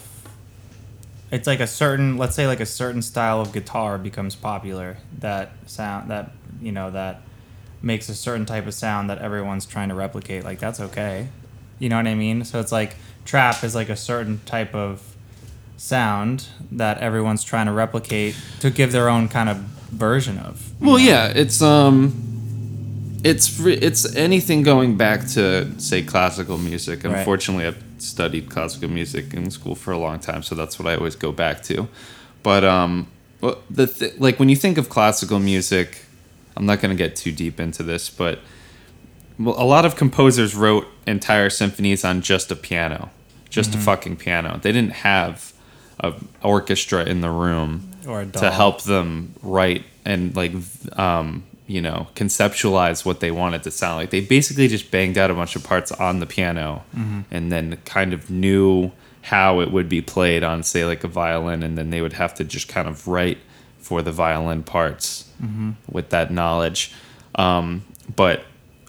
it's 1.29 1.45
like 1.45 1.59
a 1.59 1.67
certain 1.67 2.17
let's 2.17 2.33
say 2.35 2.47
like 2.47 2.59
a 2.59 2.65
certain 2.65 3.03
style 3.03 3.39
of 3.39 3.53
guitar 3.53 3.99
becomes 3.99 4.33
popular 4.33 4.97
that 5.19 5.51
sound 5.67 6.09
that 6.09 6.31
you 6.59 6.71
know 6.71 6.89
that 6.89 7.21
makes 7.83 8.09
a 8.09 8.15
certain 8.15 8.45
type 8.45 8.65
of 8.65 8.73
sound 8.73 9.09
that 9.09 9.19
everyone's 9.19 9.65
trying 9.65 9.89
to 9.89 9.95
replicate 9.95 10.43
like 10.43 10.57
that's 10.59 10.79
okay 10.79 11.27
you 11.79 11.89
know 11.89 11.97
what 11.97 12.07
i 12.07 12.15
mean 12.15 12.43
so 12.43 12.59
it's 12.59 12.71
like 12.71 12.95
trap 13.25 13.63
is 13.63 13.75
like 13.75 13.89
a 13.89 13.95
certain 13.95 14.39
type 14.45 14.73
of 14.73 15.13
sound 15.77 16.47
that 16.71 16.97
everyone's 16.99 17.43
trying 17.43 17.65
to 17.65 17.71
replicate 17.71 18.35
to 18.59 18.69
give 18.69 18.91
their 18.91 19.09
own 19.09 19.27
kind 19.27 19.49
of 19.49 19.57
version 19.57 20.37
of 20.39 20.71
Well, 20.79 20.99
yeah, 20.99 21.27
it's 21.27 21.61
um, 21.61 22.13
it's 23.23 23.59
it's 23.65 24.15
anything 24.15 24.63
going 24.63 24.97
back 24.97 25.27
to 25.29 25.79
say 25.79 26.01
classical 26.03 26.57
music. 26.57 27.03
Right. 27.03 27.17
Unfortunately, 27.17 27.65
I've 27.65 27.83
studied 27.99 28.49
classical 28.49 28.89
music 28.89 29.33
in 29.33 29.51
school 29.51 29.75
for 29.75 29.91
a 29.91 29.97
long 29.97 30.19
time, 30.19 30.43
so 30.43 30.55
that's 30.55 30.79
what 30.79 30.87
I 30.87 30.95
always 30.95 31.15
go 31.15 31.31
back 31.31 31.61
to. 31.63 31.87
But 32.41 32.63
um, 32.63 33.07
the 33.69 33.87
th- 33.87 34.19
like 34.19 34.39
when 34.39 34.49
you 34.49 34.55
think 34.55 34.77
of 34.77 34.89
classical 34.89 35.39
music, 35.39 36.02
I'm 36.55 36.65
not 36.65 36.81
going 36.81 36.95
to 36.95 36.97
get 36.97 37.15
too 37.15 37.31
deep 37.31 37.59
into 37.59 37.83
this, 37.83 38.09
but 38.09 38.39
well, 39.39 39.55
a 39.61 39.65
lot 39.65 39.85
of 39.85 39.95
composers 39.95 40.55
wrote 40.55 40.87
entire 41.07 41.49
symphonies 41.49 42.05
on 42.05 42.21
just 42.21 42.51
a 42.51 42.55
piano, 42.55 43.09
just 43.49 43.73
a 43.73 43.77
fucking 43.79 44.17
piano. 44.17 44.59
They 44.61 44.71
didn't 44.71 44.93
have 44.93 45.53
a 45.99 46.13
orchestra 46.43 47.05
in 47.05 47.21
the 47.21 47.29
room 47.29 47.89
to 48.33 48.51
help 48.51 48.83
them 48.83 49.33
write 49.41 49.85
and 50.05 50.35
like 50.35 50.51
um, 50.97 51.43
you 51.67 51.81
know 51.81 52.07
conceptualize 52.15 53.05
what 53.05 53.19
they 53.21 53.31
wanted 53.31 53.63
to 53.63 53.71
sound 53.71 53.97
like. 53.97 54.09
They 54.11 54.21
basically 54.21 54.67
just 54.67 54.91
banged 54.91 55.17
out 55.17 55.31
a 55.31 55.33
bunch 55.33 55.55
of 55.55 55.63
parts 55.63 55.91
on 55.91 56.19
the 56.19 56.25
piano 56.25 56.83
and 57.31 57.51
then 57.51 57.77
kind 57.85 58.13
of 58.13 58.29
knew 58.29 58.91
how 59.23 59.61
it 59.61 59.71
would 59.71 59.87
be 59.87 60.01
played 60.01 60.43
on 60.43 60.61
say 60.63 60.83
like 60.85 61.03
a 61.03 61.07
violin 61.07 61.63
and 61.63 61.77
then 61.77 61.89
they 61.89 62.01
would 62.01 62.13
have 62.13 62.33
to 62.35 62.43
just 62.43 62.67
kind 62.67 62.87
of 62.87 63.07
write 63.07 63.37
for 63.79 64.01
the 64.01 64.11
violin 64.11 64.61
parts 64.63 65.22
with 65.91 66.09
that 66.09 66.31
knowledge. 66.31 66.93
Um, 67.35 67.83
but 68.15 68.43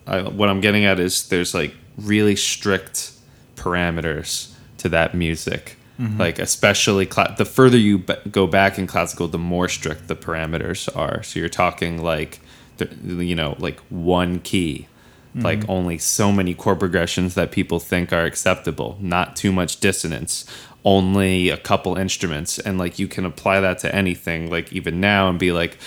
I, 0.07 0.23
what 0.23 0.49
I'm 0.49 0.61
getting 0.61 0.85
at 0.85 1.01
is 1.01 1.29
there's 1.29 1.55
like 1.55 1.75
really 1.97 2.37
strict 2.37 3.13
parameters 3.57 4.53
to 4.79 4.89
that 4.91 5.15
music. 5.15 5.77
Mm-hmm. 6.01 6.19
Like 6.19 6.39
especially 6.39 7.07
cla- 7.07 7.35
the 7.39 7.45
further 7.45 7.79
you 7.79 7.99
b- 7.99 8.15
go 8.31 8.47
back 8.47 8.79
in 8.79 8.87
classical, 8.87 9.29
the 9.29 9.39
more 9.39 9.69
strict 9.69 10.09
the 10.09 10.17
parameters 10.17 10.89
are. 10.97 11.23
So 11.23 11.39
you're 11.39 11.49
talking 11.49 12.03
like, 12.03 12.41
the, 12.79 12.87
you 13.25 13.37
know, 13.37 13.55
like 13.61 13.79
one 13.91 14.41
key, 14.41 14.89
mm-hmm. 15.31 15.45
like 15.45 15.69
only 15.69 15.99
so 15.99 16.33
many 16.33 16.53
chord 16.53 16.81
progressions 16.81 17.37
that 17.37 17.53
people 17.53 17.79
think 17.79 18.13
are 18.13 18.25
acceptable, 18.25 18.99
not 19.01 19.37
too 19.37 19.53
much 19.53 19.79
dissonance, 19.79 20.45
only 20.85 21.49
a 21.49 21.57
couple 21.57 21.97
instruments, 21.97 22.59
and 22.59 22.77
like 22.77 22.99
you 22.99 23.09
can 23.09 23.25
apply 23.25 23.61
that 23.61 23.79
to 23.79 23.95
anything, 23.95 24.51
like 24.51 24.73
even 24.73 25.01
now, 25.01 25.29
and 25.29 25.39
be 25.39 25.53
like, 25.53 25.79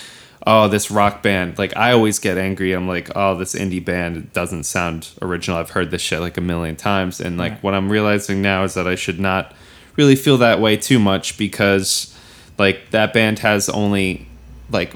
oh, 0.49 0.67
this 0.69 0.89
rock 0.89 1.21
band. 1.21 1.57
Like 1.57 1.75
I 1.75 1.91
always 1.91 2.19
get 2.19 2.37
angry. 2.37 2.71
I'm 2.71 2.87
like, 2.87 3.11
oh, 3.15 3.35
this 3.35 3.53
indie 3.53 3.83
band 3.83 4.31
doesn't 4.33 4.63
sound 4.63 5.09
original. 5.21 5.57
I've 5.57 5.71
heard 5.71 5.91
this 5.91 6.01
shit 6.01 6.21
like 6.21 6.37
a 6.37 6.41
million 6.41 6.75
times, 6.77 7.19
and 7.19 7.37
like 7.37 7.51
Right. 7.51 7.63
what 7.63 7.73
I'm 7.75 7.89
realizing 7.91 8.41
now 8.41 8.63
is 8.63 8.73
that 8.75 8.87
I 8.87 8.95
should 8.95 9.19
not 9.19 9.53
really 9.97 10.15
feel 10.15 10.37
that 10.37 10.59
way 10.61 10.77
too 10.77 10.99
much 10.99 11.37
because 11.37 12.17
like 12.57 12.89
that 12.91 13.13
band 13.13 13.39
has 13.39 13.67
only 13.69 14.27
like 14.71 14.93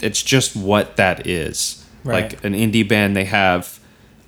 it's 0.00 0.22
just 0.22 0.54
what 0.54 0.96
that 0.96 1.26
is. 1.26 1.84
Right. 2.04 2.30
Like 2.32 2.44
an 2.44 2.52
indie 2.52 2.86
band, 2.86 3.16
they 3.16 3.24
have 3.24 3.80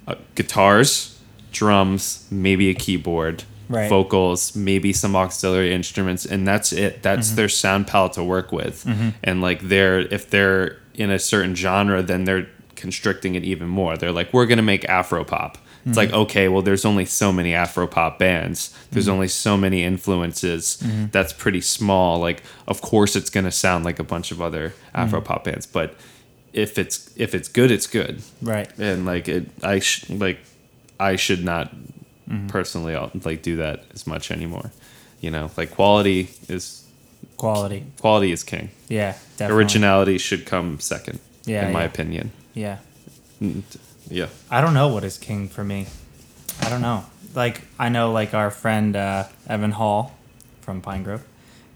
uh, 0.09 0.15
guitars, 0.35 1.21
drums, 1.53 2.27
maybe 2.31 2.71
a 2.71 2.75
keyboard, 2.75 3.45
Right. 3.69 3.89
vocals, 3.89 4.57
maybe 4.57 4.93
some 4.93 5.15
auxiliary 5.15 5.75
instruments, 5.75 6.25
and 6.25 6.47
that's 6.47 6.73
it. 6.73 7.03
That's 7.03 7.29
mm-hmm. 7.29 7.37
their 7.37 7.49
sound 7.49 7.87
palette 7.87 8.15
to 8.15 8.25
work 8.25 8.51
with. 8.51 8.85
Mm-hmm. 8.85 9.11
And 9.23 9.43
like 9.43 9.61
they're 9.61 10.01
if 10.01 10.31
they're 10.31 10.79
in 10.95 11.11
a 11.11 11.19
certain 11.19 11.55
genre, 11.55 12.03
then 12.03 12.25
they're 12.25 12.49
constricting 12.77 13.35
it 13.35 13.45
even 13.45 13.69
more. 13.69 13.97
They're 13.97 14.13
like, 14.13 14.33
we're 14.33 14.47
gonna 14.47 14.63
make 14.63 14.85
Afro 14.87 15.25
pop. 15.25 15.59
It's 15.85 15.91
mm-hmm. 15.91 15.99
like, 15.99 16.13
okay, 16.13 16.49
well, 16.49 16.63
there's 16.63 16.85
only 16.85 17.05
so 17.05 17.33
many 17.33 17.55
Afro 17.55 17.87
pop 17.87 18.19
bands. 18.19 18.75
There's 18.91 19.09
only 19.09 19.29
so 19.29 19.57
many 19.57 19.85
influences. 19.85 20.83
That's 21.13 21.33
pretty 21.33 21.61
small. 21.61 22.19
Like, 22.19 22.43
of 22.67 22.81
course, 22.81 23.17
it's 23.17 23.31
gonna 23.31 23.53
sound 23.53 23.85
like 23.85 23.99
a 23.99 24.05
bunch 24.05 24.33
of 24.33 24.41
other 24.41 24.75
Afro 24.95 25.21
pop 25.21 25.45
bands, 25.45 25.67
but 25.67 25.95
if 26.53 26.79
it's 26.79 27.11
if 27.17 27.35
it's 27.35 27.49
good, 27.49 27.71
it's 27.71 27.87
good 27.87 28.23
right 28.43 28.71
and 28.79 29.05
like 29.07 29.29
it 29.29 29.49
i 29.63 29.79
sh- 29.79 30.09
like 30.11 30.41
i 30.99 31.17
should 31.17 31.45
not 31.45 31.73
Mm-hmm. 32.29 32.49
personally 32.49 32.95
like 33.25 33.41
do 33.43 33.57
that 33.57 33.85
as 33.95 34.07
much 34.07 34.31
anymore 34.31 34.71
you 35.21 35.31
know 35.31 35.51
like 35.57 35.71
quality 35.71 36.29
is 36.49 36.85
quality 37.39 37.85
quality 38.01 38.33
is 38.33 38.45
king 38.45 38.69
yeah 38.89 39.13
definitely. 39.39 39.57
originality 39.57 40.19
should 40.19 40.45
come 40.45 40.79
second 40.79 41.21
Yeah, 41.47 41.67
in 41.67 41.73
my 41.73 41.81
yeah. 41.81 41.87
opinion 41.87 42.31
yeah 42.55 42.77
yeah 44.11 44.29
I 44.51 44.61
don't 44.61 44.75
know 44.75 44.89
what 44.89 45.05
is 45.05 45.17
king 45.19 45.49
for 45.49 45.65
me. 45.65 45.87
I 46.61 46.69
don't 46.71 46.81
know. 46.83 47.05
Like 47.35 47.63
I 47.79 47.89
know 47.89 48.11
like 48.13 48.35
our 48.35 48.51
friend 48.51 48.97
uh, 48.97 49.25
Evan 49.47 49.73
Hall 49.73 50.15
from 50.61 50.83
Pinegrove. 50.83 51.23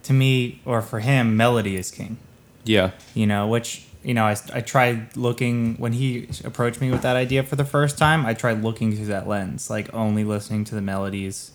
To 0.05 0.13
me 0.13 0.61
or 0.65 0.83
for 0.83 1.01
him, 1.01 1.37
melody 1.37 1.77
is 1.77 1.91
king. 1.91 2.17
yeah 2.65 2.91
You 3.15 3.27
know, 3.27 3.47
which 3.47 3.87
you 4.03 4.15
know 4.15 4.25
I, 4.25 4.37
I 4.53 4.61
tried 4.61 5.17
looking 5.17 5.77
when 5.77 5.93
he 5.93 6.29
approached 6.45 6.81
me 6.81 6.91
with 6.91 7.03
that 7.03 7.17
idea 7.17 7.43
for 7.43 7.57
the 7.57 7.65
first 7.65 7.99
time. 7.99 8.27
I 8.27 8.35
tried 8.35 8.63
looking 8.63 8.95
through 8.97 9.07
that 9.07 9.29
lens, 9.29 9.71
like 9.71 9.93
only 9.95 10.25
listening 10.25 10.65
to 10.65 10.75
the 10.75 10.83
melodies 10.83 11.51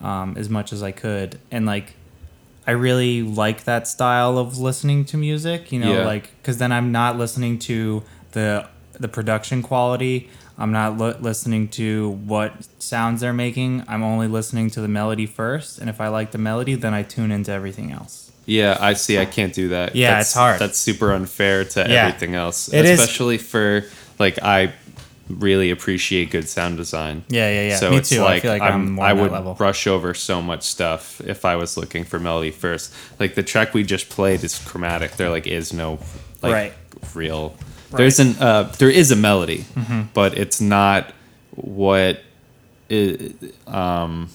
um, 0.00 0.34
as 0.36 0.48
much 0.48 0.72
as 0.72 0.82
I 0.82 0.92
could, 0.92 1.38
and 1.50 1.66
like 1.66 1.94
I 2.66 2.72
really 2.72 3.22
like 3.22 3.64
that 3.64 3.88
style 3.88 4.38
of 4.38 4.58
listening 4.58 5.04
to 5.06 5.16
music. 5.16 5.72
You 5.72 5.80
know, 5.80 5.92
Yeah. 5.98 6.04
like 6.06 6.30
because 6.42 6.58
then 6.58 6.72
I'm 6.72 6.92
not 6.92 7.16
listening 7.18 7.58
to 7.60 8.02
the 8.32 8.68
the 8.98 9.08
production 9.08 9.62
quality. 9.62 10.28
I'm 10.58 10.72
not 10.72 10.98
li- 10.98 11.14
listening 11.20 11.68
to 11.68 12.10
what 12.26 12.52
sounds 12.78 13.22
they're 13.22 13.32
making. 13.32 13.82
I'm 13.88 14.02
only 14.02 14.28
listening 14.28 14.68
to 14.70 14.82
the 14.82 14.88
melody 14.88 15.24
first, 15.24 15.78
and 15.78 15.88
if 15.88 16.00
I 16.02 16.08
like 16.08 16.32
the 16.32 16.38
melody, 16.38 16.74
then 16.74 16.92
I 16.92 17.02
tune 17.02 17.30
into 17.32 17.50
everything 17.50 17.92
else. 17.92 18.29
Yeah 18.50 18.76
i 18.80 18.92
see 18.94 19.18
i 19.18 19.24
can't 19.36 19.54
do 19.54 19.68
that 19.68 19.94
Yeah, 19.94 20.10
that's, 20.16 20.28
it's 20.30 20.34
hard. 20.34 20.58
that's 20.60 20.78
super 20.78 21.12
unfair 21.12 21.64
to 21.64 21.80
Yeah. 21.80 22.06
everything 22.06 22.34
else 22.34 22.72
It 22.72 22.84
is. 22.84 22.98
especially 23.00 23.38
for 23.38 23.84
like 24.18 24.36
i 24.42 24.72
really 25.28 25.70
appreciate 25.70 26.28
good 26.32 26.48
sound 26.48 26.76
design. 26.76 27.22
Yeah, 27.28 27.48
yeah, 27.52 27.68
yeah. 27.68 27.76
So 27.76 27.90
Me 27.92 27.98
it's 27.98 28.08
too. 28.08 28.20
like, 28.20 28.38
I 28.38 28.40
feel 28.40 28.50
like 28.50 28.62
I'm, 28.62 28.98
I'm 28.98 29.00
I 29.00 29.12
would 29.12 29.30
level. 29.30 29.54
brush 29.54 29.86
over 29.86 30.12
so 30.12 30.42
much 30.42 30.64
stuff 30.64 31.20
if 31.20 31.44
I 31.44 31.54
was 31.54 31.76
looking 31.76 32.02
for 32.02 32.18
melody 32.18 32.50
first. 32.50 32.92
Like 33.20 33.36
the 33.36 33.44
track 33.44 33.72
we 33.72 33.84
just 33.84 34.08
played 34.08 34.42
is 34.42 34.58
chromatic. 34.58 35.12
There 35.12 35.30
like 35.30 35.46
is 35.46 35.72
no 35.72 36.00
like 36.42 36.52
Right. 36.52 36.72
real. 37.14 37.54
There 37.92 38.06
isn't. 38.06 38.40
Uh, 38.40 38.64
there 38.80 38.90
is 38.90 39.12
a 39.12 39.16
melody, 39.16 39.58
Mm-hmm. 39.76 40.00
but 40.14 40.36
it's 40.36 40.60
not 40.60 41.12
what 41.54 42.22
is 42.88 43.32
um 43.68 44.30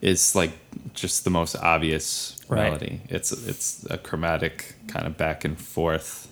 is 0.00 0.34
like 0.34 0.52
just 0.94 1.24
the 1.24 1.30
most 1.30 1.56
obvious 1.56 2.35
Right. 2.48 2.64
melody. 2.64 3.00
It's 3.08 3.32
it's 3.32 3.86
a 3.90 3.98
chromatic 3.98 4.74
kind 4.88 5.06
of 5.06 5.16
back 5.16 5.44
and 5.44 5.58
forth. 5.58 6.28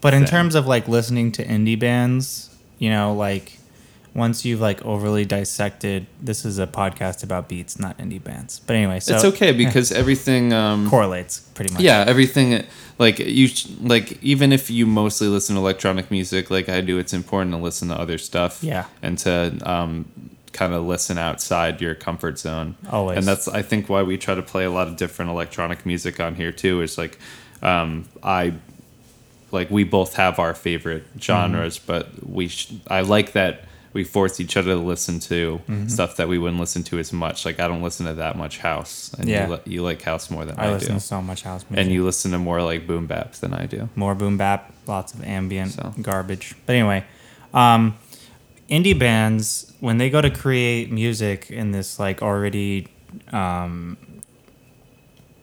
But 0.00 0.14
in 0.14 0.24
terms 0.24 0.54
of 0.54 0.66
like 0.66 0.88
listening 0.88 1.30
to 1.32 1.44
indie 1.44 1.78
bands, 1.78 2.54
you 2.78 2.88
know, 2.90 3.12
like 3.14 3.58
once 4.14 4.44
you've 4.44 4.60
like 4.60 4.84
overly 4.84 5.24
dissected, 5.24 6.06
this 6.20 6.44
is 6.44 6.58
a 6.58 6.66
podcast 6.66 7.22
about 7.22 7.48
beats, 7.48 7.78
not 7.78 7.96
indie 7.98 8.22
bands. 8.22 8.58
But 8.60 8.76
anyway, 8.76 8.98
so 9.00 9.14
it's 9.14 9.24
okay 9.24 9.52
because 9.64 9.92
everything 9.92 10.52
um, 10.52 10.88
correlates 10.90 11.40
pretty 11.40 11.72
much. 11.74 11.82
yeah 11.82 12.04
everything 12.08 12.64
like 12.98 13.18
you 13.18 13.48
like 13.82 14.22
even 14.22 14.52
if 14.52 14.70
you 14.70 14.86
mostly 14.86 15.28
listen 15.28 15.54
to 15.54 15.60
electronic 15.60 16.10
music 16.10 16.50
like 16.50 16.68
i 16.70 16.80
do 16.80 16.98
it's 16.98 17.12
important 17.12 17.52
to 17.52 17.58
listen 17.58 17.88
to 17.88 17.94
other 17.94 18.16
stuff 18.18 18.62
Yeah. 18.64 18.86
and 19.02 19.18
to 19.18 19.58
um, 19.64 20.06
kind 20.52 20.74
of 20.74 20.84
listen 20.84 21.16
outside 21.18 21.80
your 21.80 21.94
comfort 21.94 22.38
zone 22.38 22.76
Always. 22.90 23.18
and 23.18 23.26
that's 23.26 23.46
i 23.48 23.62
think 23.62 23.88
why 23.88 24.02
we 24.02 24.18
try 24.18 24.34
to 24.34 24.42
play 24.42 24.64
a 24.64 24.70
lot 24.70 24.88
of 24.88 24.96
different 24.96 25.30
electronic 25.30 25.86
music 25.86 26.18
on 26.20 26.34
here 26.34 26.50
too 26.52 26.82
is 26.82 26.98
like 26.98 27.18
um, 27.62 28.06
i 28.22 28.52
like 29.52 29.70
we 29.70 29.84
both 29.84 30.14
have 30.16 30.38
our 30.38 30.54
favorite 30.54 31.04
genres 31.18 31.78
Mm-hmm. 31.78 31.86
but 31.86 32.28
we 32.28 32.48
sh- 32.48 32.72
i 32.88 33.00
like 33.02 33.32
that 33.32 33.64
we 33.92 34.04
force 34.04 34.38
each 34.38 34.56
other 34.56 34.74
to 34.74 34.80
listen 34.80 35.18
to 35.20 35.60
Mm-hmm. 35.68 35.88
stuff 35.88 36.16
that 36.16 36.28
we 36.28 36.38
wouldn't 36.38 36.60
listen 36.60 36.82
to 36.84 36.98
as 36.98 37.12
much 37.12 37.44
like 37.44 37.60
i 37.60 37.68
don't 37.68 37.82
listen 37.82 38.06
to 38.06 38.14
that 38.14 38.36
much 38.36 38.58
house 38.58 39.12
and 39.18 39.28
Yeah. 39.28 39.46
you, 39.46 39.52
li- 39.54 39.60
you 39.66 39.82
like 39.82 40.02
house 40.02 40.30
more 40.30 40.44
than 40.44 40.58
i, 40.58 40.66
I 40.66 40.72
listen 40.72 40.88
do 40.94 40.94
to 40.94 41.00
so 41.00 41.20
much 41.22 41.42
house 41.42 41.64
music. 41.70 41.84
and 41.84 41.92
you 41.94 42.04
listen 42.04 42.30
to 42.32 42.38
more 42.38 42.62
like 42.62 42.86
boom 42.86 43.06
bap 43.06 43.32
than 43.34 43.52
I 43.54 43.66
do. 43.66 43.88
more 43.94 44.14
boom 44.14 44.36
bap, 44.36 44.72
lots 44.86 45.12
of 45.14 45.22
ambient 45.24 45.72
So. 45.72 45.94
garbage. 46.02 46.54
But 46.66 46.74
anyway, 46.76 47.04
um, 47.54 47.96
indie 48.70 48.98
bands 48.98 49.72
when 49.80 49.98
they 49.98 50.08
go 50.10 50.20
to 50.20 50.30
create 50.30 50.90
music 50.92 51.50
in 51.50 51.72
this 51.72 51.98
like 51.98 52.22
already 52.22 52.86
um, 53.32 53.96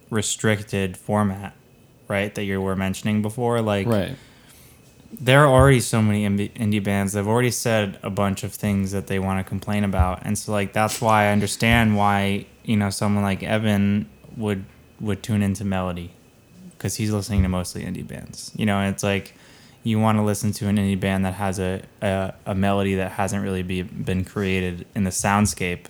restricted 0.10 0.98
format, 0.98 1.54
right? 2.08 2.34
That 2.36 2.44
you 2.46 2.62
were 2.62 2.76
mentioning 2.76 3.22
before, 3.22 3.62
like 3.62 3.88
Right. 3.88 4.16
there 5.12 5.44
are 5.44 5.48
already 5.48 5.80
so 5.80 6.02
many 6.02 6.26
indie 6.28 6.52
indie 6.54 6.84
bands. 6.84 7.14
They've 7.14 7.28
already 7.28 7.52
said 7.52 8.00
a 8.04 8.10
bunch 8.10 8.44
of 8.44 8.54
things 8.54 8.92
that 8.92 9.08
they 9.08 9.20
want 9.20 9.44
to 9.46 9.48
complain 9.50 9.84
about, 9.84 10.22
and 10.26 10.38
so 10.38 10.52
like 10.52 10.74
that's 10.74 11.02
why 11.02 11.26
I 11.26 11.32
understand 11.32 11.98
why 11.98 12.46
you 12.64 12.78
know 12.78 12.90
someone 12.90 13.24
like 13.24 13.44
Evan 13.44 14.10
would 14.36 14.66
would 15.00 15.22
tune 15.24 15.42
into 15.42 15.64
Melody 15.66 16.12
because 16.72 16.96
he's 16.96 17.12
listening 17.12 17.44
to 17.44 17.50
mostly 17.50 17.84
indie 17.84 18.08
bands. 18.08 18.52
You 18.56 18.66
know, 18.66 18.78
and 18.80 18.94
it's 18.94 19.04
like 19.04 19.34
you 19.88 19.98
want 20.00 20.18
to 20.18 20.24
listen 20.32 20.52
to 20.60 20.68
an 20.68 20.78
indie 20.78 21.00
band 21.00 21.26
that 21.26 21.36
has 21.36 21.60
a 21.60 21.82
a, 22.02 22.34
a 22.46 22.56
melody 22.56 22.96
that 22.96 23.12
hasn't 23.14 23.42
really 23.44 23.64
be, 23.64 23.82
been 23.82 24.24
created 24.26 24.86
in 24.96 25.04
the 25.04 25.10
soundscape 25.26 25.86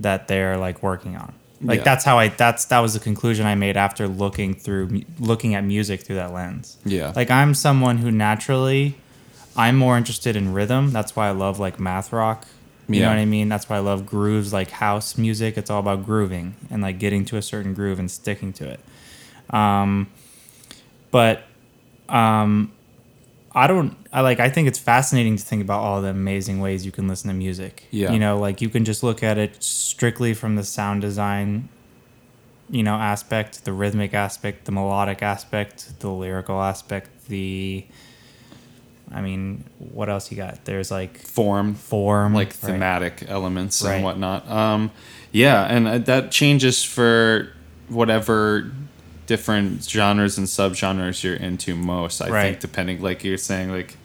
that 0.00 0.28
they're 0.28 0.56
like 0.66 0.82
working 0.82 1.16
on. 1.16 1.32
Like 1.60 1.78
Yeah. 1.78 1.84
that's 1.84 2.04
how 2.04 2.18
I 2.18 2.28
that's 2.28 2.64
that 2.66 2.80
was 2.80 2.92
the 2.94 3.00
conclusion 3.00 3.46
I 3.46 3.54
made 3.54 3.76
after 3.76 4.08
looking 4.08 4.54
through 4.54 5.02
looking 5.18 5.54
at 5.54 5.62
music 5.64 6.00
through 6.02 6.16
that 6.16 6.32
lens. 6.32 6.76
Yeah. 6.84 7.12
Like 7.14 7.30
I'm 7.30 7.54
someone 7.54 7.98
who 7.98 8.10
naturally 8.10 8.96
I'm 9.56 9.76
more 9.76 9.96
interested 9.98 10.34
in 10.34 10.52
rhythm. 10.54 10.92
That's 10.92 11.14
why 11.16 11.28
I 11.28 11.32
love 11.32 11.58
like 11.60 11.78
math 11.78 12.12
rock. 12.12 12.46
You 12.88 13.00
know 13.00 13.08
what 13.08 13.18
I 13.18 13.24
mean? 13.24 13.48
That's 13.48 13.68
why 13.70 13.76
I 13.76 13.78
love 13.80 14.04
grooves 14.06 14.52
like 14.52 14.70
house 14.70 15.16
music. 15.16 15.56
It's 15.56 15.70
all 15.70 15.80
about 15.80 16.04
grooving 16.04 16.56
and 16.70 16.82
like 16.82 16.98
getting 16.98 17.24
to 17.26 17.36
a 17.36 17.42
certain 17.42 17.72
groove 17.74 17.98
and 17.98 18.10
sticking 18.10 18.52
to 18.54 18.64
it. 18.68 18.80
Um 19.50 20.08
but 21.10 21.44
um 22.08 22.72
I 23.54 23.66
don't 23.66 23.96
I 24.12 24.20
like 24.22 24.40
I 24.40 24.48
think 24.50 24.68
it's 24.68 24.78
fascinating 24.78 25.36
to 25.36 25.42
think 25.44 25.62
about 25.62 25.80
all 25.80 26.00
the 26.02 26.08
amazing 26.08 26.60
ways 26.60 26.84
you 26.86 26.92
can 26.92 27.06
listen 27.08 27.28
to 27.28 27.34
music. 27.34 27.84
Yeah. 27.90 28.12
You 28.12 28.18
know, 28.18 28.38
like 28.38 28.60
you 28.60 28.68
can 28.68 28.84
just 28.84 29.02
look 29.02 29.22
at 29.22 29.38
it 29.38 29.62
strictly 29.62 30.34
from 30.34 30.56
the 30.56 30.64
sound 30.64 31.00
design 31.02 31.68
you 32.70 32.82
know 32.82 32.94
aspect, 32.94 33.64
the 33.64 33.72
rhythmic 33.72 34.14
aspect, 34.14 34.64
the 34.64 34.72
melodic 34.72 35.22
aspect, 35.22 36.00
the 36.00 36.08
lyrical 36.10 36.60
aspect, 36.62 37.26
the 37.28 37.84
I 39.14 39.20
mean, 39.20 39.64
what 39.78 40.08
else 40.08 40.30
you 40.30 40.38
got? 40.38 40.64
There's 40.64 40.90
like 40.90 41.18
Form, 41.18 41.74
form, 41.74 42.32
like 42.32 42.46
right? 42.48 42.54
thematic 42.54 43.24
elements 43.28 43.82
Right. 43.84 43.96
and 43.96 44.04
whatnot. 44.04 44.48
Um, 44.50 44.90
yeah, 45.32 45.64
and 45.64 45.86
uh, 45.86 45.98
that 45.98 46.30
changes 46.30 46.82
for 46.82 47.52
whatever 47.88 48.72
different 49.36 49.82
genres 49.82 50.36
and 50.36 50.46
subgenres 50.46 51.22
you're 51.24 51.34
into 51.48 51.74
most. 51.74 52.20
I 52.20 52.28
Right. 52.28 52.42
think 52.48 52.60
depending, 52.60 53.00
like 53.08 53.24
you're 53.24 53.38
saying, 53.50 53.70
like 53.70 53.96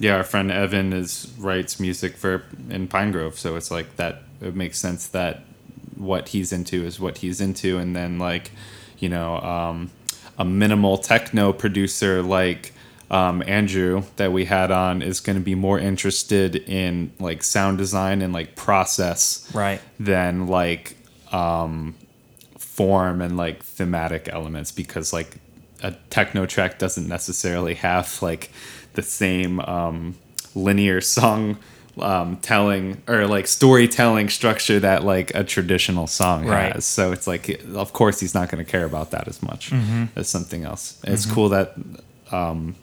yeah, 0.00 0.14
our 0.16 0.24
friend 0.24 0.50
Evan 0.50 0.92
is 0.92 1.10
writes 1.38 1.78
music 1.80 2.16
for 2.16 2.44
in 2.70 2.88
Pinegrove, 2.88 3.34
so 3.34 3.56
it's 3.56 3.70
like 3.70 3.88
that. 3.96 4.22
It 4.40 4.54
makes 4.54 4.78
sense 4.78 5.06
that 5.08 5.34
what 5.96 6.28
he's 6.28 6.52
into 6.52 6.84
is 6.86 6.98
what 7.00 7.18
he's 7.18 7.40
into, 7.40 7.70
and 7.78 7.94
then 7.94 8.18
like 8.18 8.50
you 8.98 9.08
know 9.10 9.30
um, 9.54 9.90
a 10.38 10.44
minimal 10.44 10.96
techno 10.98 11.52
producer 11.52 12.22
like 12.22 12.72
um, 13.10 13.42
Andrew 13.46 14.04
that 14.16 14.30
we 14.32 14.44
had 14.46 14.70
on 14.70 15.02
is 15.02 15.20
going 15.20 15.36
to 15.36 15.44
be 15.44 15.54
more 15.56 15.78
interested 15.78 16.56
in 16.56 17.10
like 17.18 17.42
sound 17.42 17.76
design 17.78 18.22
and 18.22 18.32
like 18.32 18.54
process 18.54 19.50
Right. 19.52 19.80
than 20.00 20.46
like 20.46 20.96
um, 21.32 21.94
form 22.78 23.20
and 23.20 23.36
like 23.36 23.58
thematic 23.64 24.28
elements 24.38 24.70
because 24.72 25.12
like 25.12 25.30
a 25.82 25.90
techno 26.10 26.46
track 26.46 26.78
doesn't 26.78 27.08
necessarily 27.08 27.74
have 27.74 28.06
like 28.22 28.50
the 28.94 29.02
same 29.02 29.58
um, 29.60 30.14
linear 30.54 31.00
song 31.00 31.58
um, 32.00 32.36
telling 32.36 33.02
or 33.08 33.26
like 33.26 33.46
storytelling 33.48 34.28
structure 34.28 34.78
that 34.80 35.02
like 35.14 35.28
a 35.34 35.42
traditional 35.42 36.06
song 36.06 36.46
Right. 36.46 36.72
has. 36.72 36.84
So 36.84 37.10
it's 37.12 37.26
like, 37.26 37.44
of 37.74 37.92
course, 37.92 38.20
he's 38.20 38.34
not 38.34 38.48
going 38.50 38.64
to 38.64 38.70
care 38.70 38.84
about 38.92 39.10
that 39.10 39.26
as 39.28 39.42
much 39.42 39.70
Mm-hmm. 39.70 40.04
as 40.20 40.28
something 40.28 40.62
else. 40.64 40.84
It's 41.04 41.26
cool 41.26 41.48
that 41.50 41.74
um, 42.30 42.76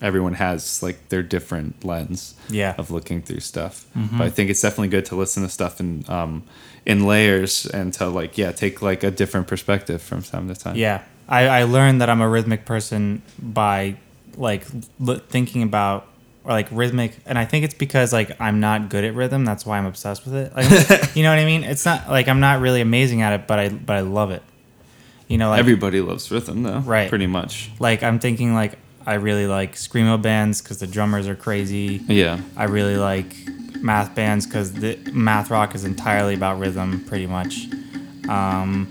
everyone 0.00 0.34
has 0.34 0.82
like 0.82 0.98
their 1.10 1.22
different 1.22 1.84
lens 1.84 2.34
Yeah. 2.48 2.74
of 2.78 2.90
looking 2.90 3.20
through 3.22 3.40
stuff. 3.40 3.84
Mm-hmm. 3.96 4.18
But 4.18 4.24
I 4.28 4.30
think 4.30 4.48
it's 4.50 4.62
definitely 4.62 4.88
good 4.96 5.04
to 5.10 5.16
listen 5.16 5.42
to 5.42 5.48
stuff 5.50 5.78
and 5.80 6.08
um, 6.08 6.42
in 6.84 7.06
layers 7.06 7.66
and 7.66 7.92
to 7.94 8.06
like 8.08 8.36
yeah 8.38 8.52
take 8.52 8.82
like 8.82 9.02
a 9.04 9.10
different 9.10 9.46
perspective 9.46 10.02
from 10.02 10.22
time 10.22 10.48
to 10.48 10.54
time. 10.54 10.76
Yeah, 10.76 11.02
I, 11.28 11.48
I 11.48 11.62
learned 11.64 12.00
that 12.00 12.10
I'm 12.10 12.20
a 12.20 12.28
rhythmic 12.28 12.64
person 12.64 13.22
by 13.40 13.96
like 14.36 14.64
l- 15.06 15.20
thinking 15.28 15.62
about 15.62 16.06
or 16.44 16.50
like 16.50 16.66
rhythmic, 16.72 17.16
and 17.24 17.38
I 17.38 17.44
think 17.44 17.64
it's 17.64 17.74
because 17.74 18.12
like 18.12 18.40
I'm 18.40 18.58
not 18.58 18.88
good 18.88 19.04
at 19.04 19.14
rhythm. 19.14 19.44
That's 19.44 19.64
why 19.64 19.78
I'm 19.78 19.86
obsessed 19.86 20.24
with 20.24 20.34
it. 20.34 20.56
Like, 20.56 21.14
you 21.16 21.22
know 21.22 21.30
what 21.30 21.38
I 21.38 21.44
mean? 21.44 21.62
It's 21.62 21.84
not 21.84 22.08
like 22.08 22.26
I'm 22.28 22.40
not 22.40 22.60
really 22.60 22.80
amazing 22.80 23.22
at 23.22 23.32
it, 23.32 23.46
but 23.46 23.58
I 23.58 23.68
but 23.68 23.96
I 23.96 24.00
love 24.00 24.30
it. 24.32 24.42
You 25.28 25.38
know, 25.38 25.50
like 25.50 25.60
Everybody 25.60 26.00
loves 26.00 26.30
rhythm 26.30 26.62
though, 26.64 26.80
Right. 26.80 27.08
Pretty 27.08 27.26
much. 27.28 27.70
like 27.78 28.02
I'm 28.02 28.18
thinking 28.18 28.54
like 28.54 28.76
I 29.06 29.14
really 29.14 29.46
like 29.46 29.74
screamo 29.74 30.20
bands 30.20 30.60
because 30.62 30.78
the 30.78 30.86
drummers 30.86 31.26
are 31.28 31.34
crazy. 31.34 32.02
Yeah. 32.06 32.40
I 32.56 32.64
really 32.64 32.96
like 32.96 33.34
math 33.80 34.14
bands 34.14 34.46
because 34.46 34.72
the 34.72 34.96
math 35.12 35.50
rock 35.50 35.74
is 35.74 35.84
entirely 35.84 36.34
about 36.34 36.58
rhythm, 36.58 37.04
pretty 37.06 37.26
much. 37.26 37.66
Um, 38.28 38.88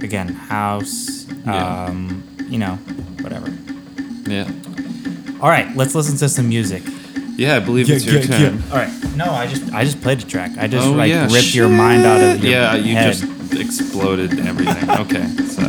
again, 0.00 0.28
house, 0.28 1.26
Yeah. 1.44 1.84
um, 1.86 2.22
you 2.48 2.58
know, 2.58 2.76
whatever. 3.20 3.52
Yeah. 4.26 4.48
All 5.40 5.48
right, 5.48 5.74
let's 5.76 5.94
listen 5.94 6.16
to 6.18 6.28
some 6.28 6.48
music. 6.48 6.82
Yeah, 7.36 7.56
I 7.56 7.60
believe 7.60 7.90
it's 7.90 8.04
your 8.04 8.22
turn. 8.22 8.62
All 8.70 8.76
right. 8.76 8.92
No, 9.16 9.24
I 9.32 9.46
just 9.46 9.72
I 9.72 9.84
just 9.84 10.00
played 10.02 10.22
a 10.22 10.26
track. 10.26 10.52
I 10.58 10.66
just 10.66 10.86
Oh, 10.86 10.92
like 10.92 11.08
yeah, 11.10 11.26
ripped 11.32 11.54
your 11.54 11.68
mind 11.68 12.04
out 12.04 12.20
of 12.20 12.42
your 12.44 12.52
head. 12.60 12.74
Yeah, 12.80 12.86
you 12.86 12.94
head. 12.94 13.14
just 13.14 13.24
exploded 13.54 14.38
everything. 14.40 14.90
okay, 14.90 15.26
so 15.46 15.62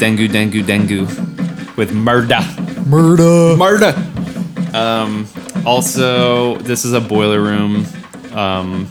Dengue 0.00 0.30
Dengue 0.32 0.64
Dengue 0.66 1.06
with 1.76 1.92
Murda. 1.92 2.40
Murder. 2.86 3.54
Murda. 3.56 4.74
Um, 4.74 5.28
also, 5.66 6.56
this 6.58 6.84
is 6.84 6.92
a 6.92 7.00
Boiler 7.00 7.40
Room 7.40 7.84
um, 8.32 8.86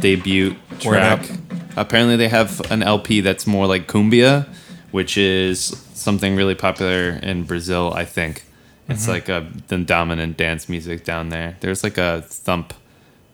debut 0.00 0.56
track. 0.80 1.28
Apparently, 1.76 2.16
they 2.16 2.28
have 2.28 2.60
an 2.72 2.82
LP 2.82 3.20
that's 3.20 3.46
more 3.46 3.66
like 3.66 3.86
cumbia, 3.86 4.48
which 4.90 5.16
is 5.16 5.60
something 5.94 6.34
really 6.34 6.54
popular 6.56 7.10
in 7.22 7.44
Brazil, 7.44 7.92
I 7.94 8.04
think. 8.04 8.44
It's 8.88 9.02
Mm-hmm. 9.02 9.10
like 9.12 9.28
a 9.28 9.46
the 9.68 9.78
dominant 9.78 10.36
dance 10.38 10.68
music 10.68 11.04
down 11.04 11.28
there. 11.28 11.56
There's 11.60 11.84
like 11.84 11.98
a 11.98 12.22
thump 12.22 12.72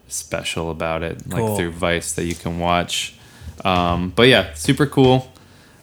special 0.08 0.70
about 0.70 1.02
it, 1.02 1.22
Cool. 1.30 1.48
like 1.48 1.56
through 1.56 1.70
Vice 1.70 2.12
that 2.14 2.24
you 2.24 2.34
can 2.34 2.58
watch. 2.58 3.14
Um, 3.64 4.12
but 4.14 4.24
yeah, 4.28 4.52
super 4.54 4.86
cool. 4.86 5.32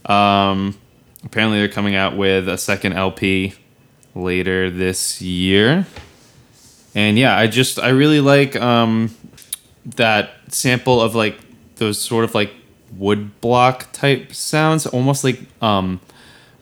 Um, 0.05 0.77
apparently, 1.23 1.59
they're 1.59 1.69
coming 1.69 1.95
out 1.95 2.15
with 2.17 2.47
a 2.47 2.57
second 2.57 2.93
LP 2.93 3.53
later 4.15 4.69
this 4.69 5.21
year. 5.21 5.85
And 6.93 7.17
yeah, 7.17 7.37
I 7.37 7.47
just 7.47 7.79
I 7.79 7.89
really 7.89 8.19
like 8.19 8.55
um, 8.55 9.15
that 9.85 10.31
sample 10.49 11.01
of 11.01 11.15
like 11.15 11.37
those 11.75 11.99
sort 11.99 12.23
of 12.25 12.35
like 12.35 12.53
wood 12.97 13.39
block 13.41 13.91
type 13.93 14.33
sounds, 14.33 14.85
almost 14.85 15.23
like 15.23 15.39
um, 15.61 16.01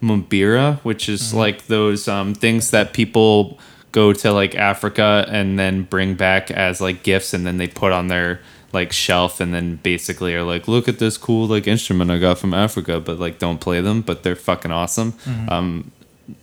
mbira, 0.01 0.79
which 0.81 1.09
is 1.09 1.33
like 1.33 1.65
those 1.67 2.07
um, 2.07 2.33
things 2.33 2.71
that 2.71 2.93
people 2.93 3.59
go 3.91 4.13
to 4.13 4.31
like 4.31 4.55
Africa 4.55 5.25
and 5.29 5.57
then 5.57 5.83
bring 5.83 6.13
back 6.13 6.51
as 6.51 6.79
like 6.79 7.03
gifts, 7.03 7.33
and 7.33 7.45
then 7.45 7.57
they 7.57 7.67
put 7.67 7.91
on 7.91 8.07
their 8.07 8.39
like 8.71 8.91
shelf, 8.91 9.39
and 9.39 9.53
then 9.53 9.77
basically 9.77 10.35
are 10.35 10.43
like, 10.43 10.67
look 10.67 10.87
at 10.87 10.99
this 10.99 11.17
cool 11.17 11.47
like 11.47 11.67
instrument 11.67 12.11
I 12.11 12.19
got 12.19 12.37
from 12.37 12.53
Africa, 12.53 12.99
but 12.99 13.19
like 13.19 13.39
don't 13.39 13.59
play 13.59 13.81
them, 13.81 14.01
but 14.01 14.23
they're 14.23 14.35
fucking 14.35 14.71
awesome. 14.71 15.13
Um, 15.47 15.91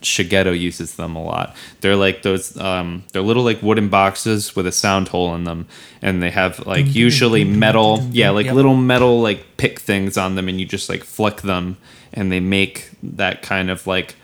Shigeto 0.03 0.59
uses 0.59 0.97
them 0.97 1.15
a 1.15 1.23
lot. 1.23 1.55
They're 1.81 1.95
like 1.95 2.23
those 2.23 2.57
um 2.59 3.05
they're 3.13 3.23
little 3.23 3.45
like 3.45 3.63
wooden 3.63 3.89
boxes 3.89 4.57
with 4.57 4.67
a 4.67 4.73
sound 4.73 5.07
hole 5.09 5.33
in 5.37 5.45
them 5.45 5.69
and 6.03 6.21
they 6.21 6.31
have 6.31 6.67
like 6.67 6.93
usually 6.93 7.45
metal 7.45 8.01
yeah, 8.11 8.31
like 8.31 8.47
Yep. 8.47 8.55
little 8.57 8.75
metal 8.75 9.21
like 9.23 9.57
pick 9.59 9.79
things 9.79 10.19
on 10.19 10.35
them 10.35 10.49
and 10.49 10.59
you 10.59 10.67
just 10.67 10.89
like 10.89 11.05
flick 11.05 11.43
them 11.43 11.77
and 12.13 12.33
they 12.33 12.41
make 12.41 12.91
that 13.01 13.43
kind 13.43 13.71
of 13.71 13.87
like 13.87 14.17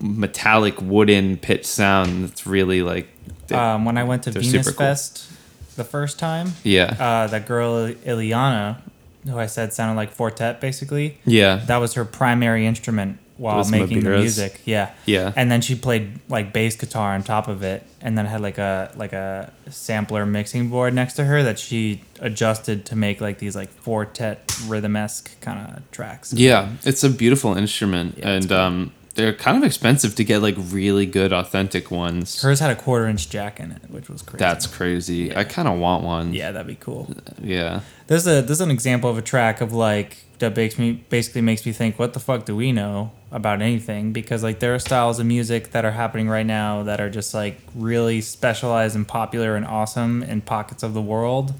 metallic 0.00 0.80
wooden 0.80 1.36
pitch 1.36 1.64
sound 1.64 2.24
that's 2.24 2.44
really 2.46 2.82
like 2.82 3.08
Um, 3.52 3.84
when 3.84 3.96
I 3.96 4.02
went 4.04 4.24
to 4.24 4.32
Venus 4.32 4.50
super 4.50 4.72
cool. 4.76 4.86
Fest 4.86 5.30
the 5.78 5.84
first 5.84 6.18
time, 6.18 6.52
yeah. 6.62 6.94
uh, 7.00 7.26
that 7.28 7.46
girl 7.46 7.88
Ileana, 7.88 8.82
who 9.24 9.38
I 9.38 9.46
said 9.46 9.72
sounded 9.72 9.96
like 9.96 10.10
Four 10.12 10.30
Tet, 10.30 10.60
basically. 10.60 11.18
yeah. 11.24 11.56
That 11.66 11.78
was 11.78 11.94
her 11.94 12.04
primary 12.04 12.66
instrument 12.66 13.18
while 13.38 13.58
Was 13.58 13.70
making 13.70 14.02
the 14.02 14.10
music. 14.10 14.60
Yeah. 14.64 14.90
Yeah. 15.06 15.32
And 15.36 15.48
then 15.50 15.60
she 15.60 15.76
played 15.76 16.18
like 16.28 16.52
bass 16.52 16.74
guitar 16.76 17.14
on 17.14 17.22
top 17.22 17.46
of 17.46 17.62
it, 17.62 17.86
and 18.00 18.18
then 18.18 18.26
had 18.26 18.40
like 18.40 18.58
a 18.58 18.90
like 18.96 19.12
a 19.12 19.52
sampler 19.70 20.26
mixing 20.26 20.68
board 20.70 20.92
next 20.92 21.14
to 21.14 21.24
her 21.24 21.42
that 21.44 21.58
she 21.58 22.00
adjusted 22.18 22.84
to 22.86 22.96
make 22.96 23.20
like 23.20 23.38
these 23.38 23.54
like 23.54 23.70
Four 23.70 24.04
Tet 24.06 24.52
rhythm 24.66 24.96
esque 24.96 25.40
kind 25.40 25.58
of 25.76 25.90
tracks. 25.92 26.32
Yeah, 26.32 26.68
it's 26.82 27.04
a 27.04 27.10
beautiful 27.10 27.56
instrument 27.56 28.18
Yeah, 28.18 28.28
and 28.30 28.50
um 28.52 28.92
they're 29.18 29.34
kind 29.34 29.56
of 29.56 29.64
expensive 29.64 30.14
to 30.14 30.22
get 30.22 30.42
like 30.42 30.54
really 30.56 31.04
good 31.04 31.32
authentic 31.32 31.90
ones. 31.90 32.40
Hers 32.40 32.60
had 32.60 32.70
a 32.70 32.76
quarter 32.76 33.08
inch 33.08 33.28
jack 33.28 33.58
in 33.58 33.72
it, 33.72 33.90
which 33.90 34.08
was 34.08 34.22
crazy. 34.22 34.38
That's 34.38 34.68
crazy. 34.68 35.14
Yeah. 35.16 35.40
I 35.40 35.44
kind 35.44 35.66
of 35.66 35.76
want 35.76 36.04
one. 36.04 36.32
yeah, 36.32 36.52
that'd 36.52 36.68
be 36.68 36.76
cool. 36.76 37.12
Yeah. 37.42 37.80
There's 38.06 38.28
a 38.28 38.42
there's 38.42 38.60
an 38.60 38.70
example 38.70 39.10
of 39.10 39.18
a 39.18 39.22
track 39.22 39.60
of 39.60 39.72
like 39.72 40.18
that 40.38 40.54
makes 40.54 40.78
me 40.78 40.92
basically 40.92 41.40
makes 41.40 41.66
me 41.66 41.72
think, 41.72 41.98
what 41.98 42.12
the 42.12 42.20
fuck 42.20 42.44
do 42.44 42.54
we 42.54 42.70
know 42.70 43.10
about 43.32 43.60
anything? 43.60 44.12
Because 44.12 44.44
like 44.44 44.60
there 44.60 44.72
are 44.72 44.78
styles 44.78 45.18
of 45.18 45.26
music 45.26 45.72
that 45.72 45.84
are 45.84 45.90
happening 45.90 46.28
right 46.28 46.46
now 46.46 46.84
that 46.84 47.00
are 47.00 47.10
just 47.10 47.34
like 47.34 47.58
really 47.74 48.20
specialized 48.20 48.94
and 48.94 49.06
popular 49.06 49.56
and 49.56 49.66
awesome 49.66 50.22
in 50.22 50.42
pockets 50.42 50.84
of 50.84 50.94
the 50.94 51.02
world 51.02 51.54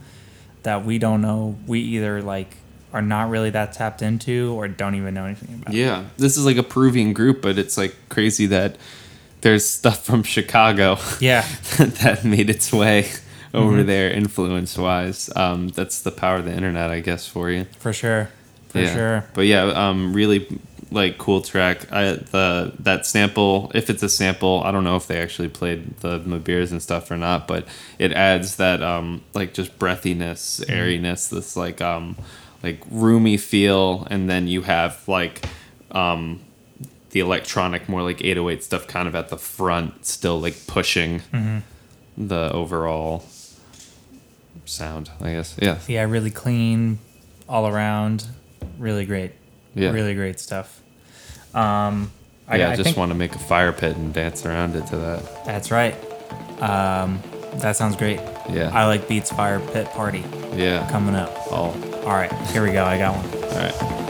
that 0.63 0.85
we 0.85 0.99
don't 0.99 1.21
know. 1.23 1.59
We 1.67 1.81
either 1.81 2.23
like 2.23 2.58
are 2.93 3.03
not 3.03 3.29
really 3.31 3.51
that 3.51 3.73
tapped 3.73 4.01
into 4.03 4.53
or 4.57 4.67
don't 4.69 4.95
even 4.95 5.15
know 5.15 5.25
anything 5.27 5.61
about. 5.61 5.75
Yeah. 5.75 6.05
This 6.17 6.37
is 6.37 6.47
like 6.47 6.57
a 6.57 6.63
Peruvian 6.63 7.13
group, 7.13 7.43
but 7.43 7.59
it's 7.59 7.77
like 7.77 7.95
crazy 8.09 8.47
that 8.47 8.77
there's 9.43 9.65
stuff 9.69 10.05
from 10.05 10.23
Chicago 10.23 10.97
Yeah, 11.21 11.47
that 11.77 12.25
made 12.25 12.51
its 12.51 12.73
way 12.73 13.09
over 13.55 13.79
Mm-hmm. 13.79 13.87
there 13.87 14.11
influence 14.11 14.77
wise. 14.77 15.31
Um, 15.37 15.69
that's 15.69 16.01
the 16.03 16.11
power 16.11 16.37
of 16.37 16.45
the 16.45 16.53
internet, 16.53 16.91
I 16.91 17.01
guess, 17.01 17.27
for 17.27 17.51
you. 17.51 17.65
for 17.79 17.93
sure, 17.93 18.29
for 18.69 18.81
yeah. 18.81 18.95
sure. 18.95 19.25
But 19.35 19.43
yeah, 19.47 19.65
um, 19.65 20.13
really 20.13 20.47
like 20.91 21.19
cool 21.19 21.41
track. 21.43 21.91
I 21.93 22.13
the 22.13 22.73
that 22.81 23.07
sample, 23.07 23.71
if 23.75 23.91
it's 23.91 24.03
a 24.03 24.09
sample, 24.09 24.63
I 24.65 24.71
don't 24.73 24.85
know 24.85 24.97
if 24.97 25.07
they 25.07 25.21
actually 25.21 25.49
played 25.49 25.97
the 26.01 26.19
mbiras 26.21 26.71
and 26.73 26.83
stuff 26.83 27.11
or 27.11 27.17
not, 27.17 27.47
but 27.47 27.67
it 27.99 28.13
adds 28.13 28.57
that 28.57 28.83
um 28.83 29.23
like 29.35 29.55
just 29.55 29.79
breathiness, 29.79 30.61
Mm-hmm. 30.61 30.71
airiness, 30.73 31.29
this 31.29 31.57
like 31.57 31.81
um 31.81 32.17
like 32.63 32.83
roomy 32.91 33.37
feel, 33.37 34.07
and 34.11 34.29
then 34.29 34.47
you 34.49 34.63
have 34.63 35.07
like 35.09 35.45
um 35.93 36.41
the 37.11 37.21
electronic 37.21 37.89
more 37.89 38.03
like 38.03 38.23
808 38.23 38.63
stuff 38.63 38.87
kind 38.87 39.09
of 39.09 39.15
at 39.15 39.29
the 39.31 39.39
front 39.39 40.05
still 40.05 40.39
like 40.41 40.67
pushing 40.67 41.21
Mm-hmm. 41.33 41.59
the 42.19 42.53
overall 42.53 43.25
sound 44.67 45.11
i 45.23 45.33
guess 45.33 45.57
yeah 45.63 45.79
Yeah, 45.89 46.03
really 46.05 46.31
clean, 46.31 46.99
all 47.49 47.67
around, 47.67 48.27
really 48.79 49.07
great. 49.07 49.33
Yeah. 49.75 49.91
really 49.93 50.15
great 50.15 50.41
stuff. 50.41 50.81
Um, 51.55 52.11
I, 52.47 52.57
yeah, 52.57 52.69
I 52.69 52.73
I 52.73 52.77
just 52.77 52.85
think- 52.89 52.97
want 52.99 53.11
to 53.11 53.15
make 53.15 53.35
a 53.35 53.39
fire 53.39 53.73
pit 53.73 53.97
and 53.97 54.13
dance 54.13 54.45
around 54.45 54.75
it 54.77 54.87
to 54.89 54.97
that. 54.99 55.45
That's 55.47 55.71
right. 55.71 55.95
Um, 56.61 57.23
that 57.55 57.77
sounds 57.77 57.97
great. 57.97 58.21
Yeah. 58.51 58.71
I 58.75 58.87
like 58.87 59.09
Beats 59.09 59.31
Fire 59.31 59.61
Pit 59.61 59.87
Party 59.91 60.25
Yeah. 60.55 60.87
coming 60.91 61.15
up. 61.15 61.31
Oh, 61.51 61.71
All 62.05 62.15
right, 62.15 62.33
here 62.49 62.63
we 62.63 62.73
go. 62.73 62.85
I 62.85 62.97
got 62.99 63.17
one. 63.17 63.43
all 63.45 63.59
right. 63.59 64.08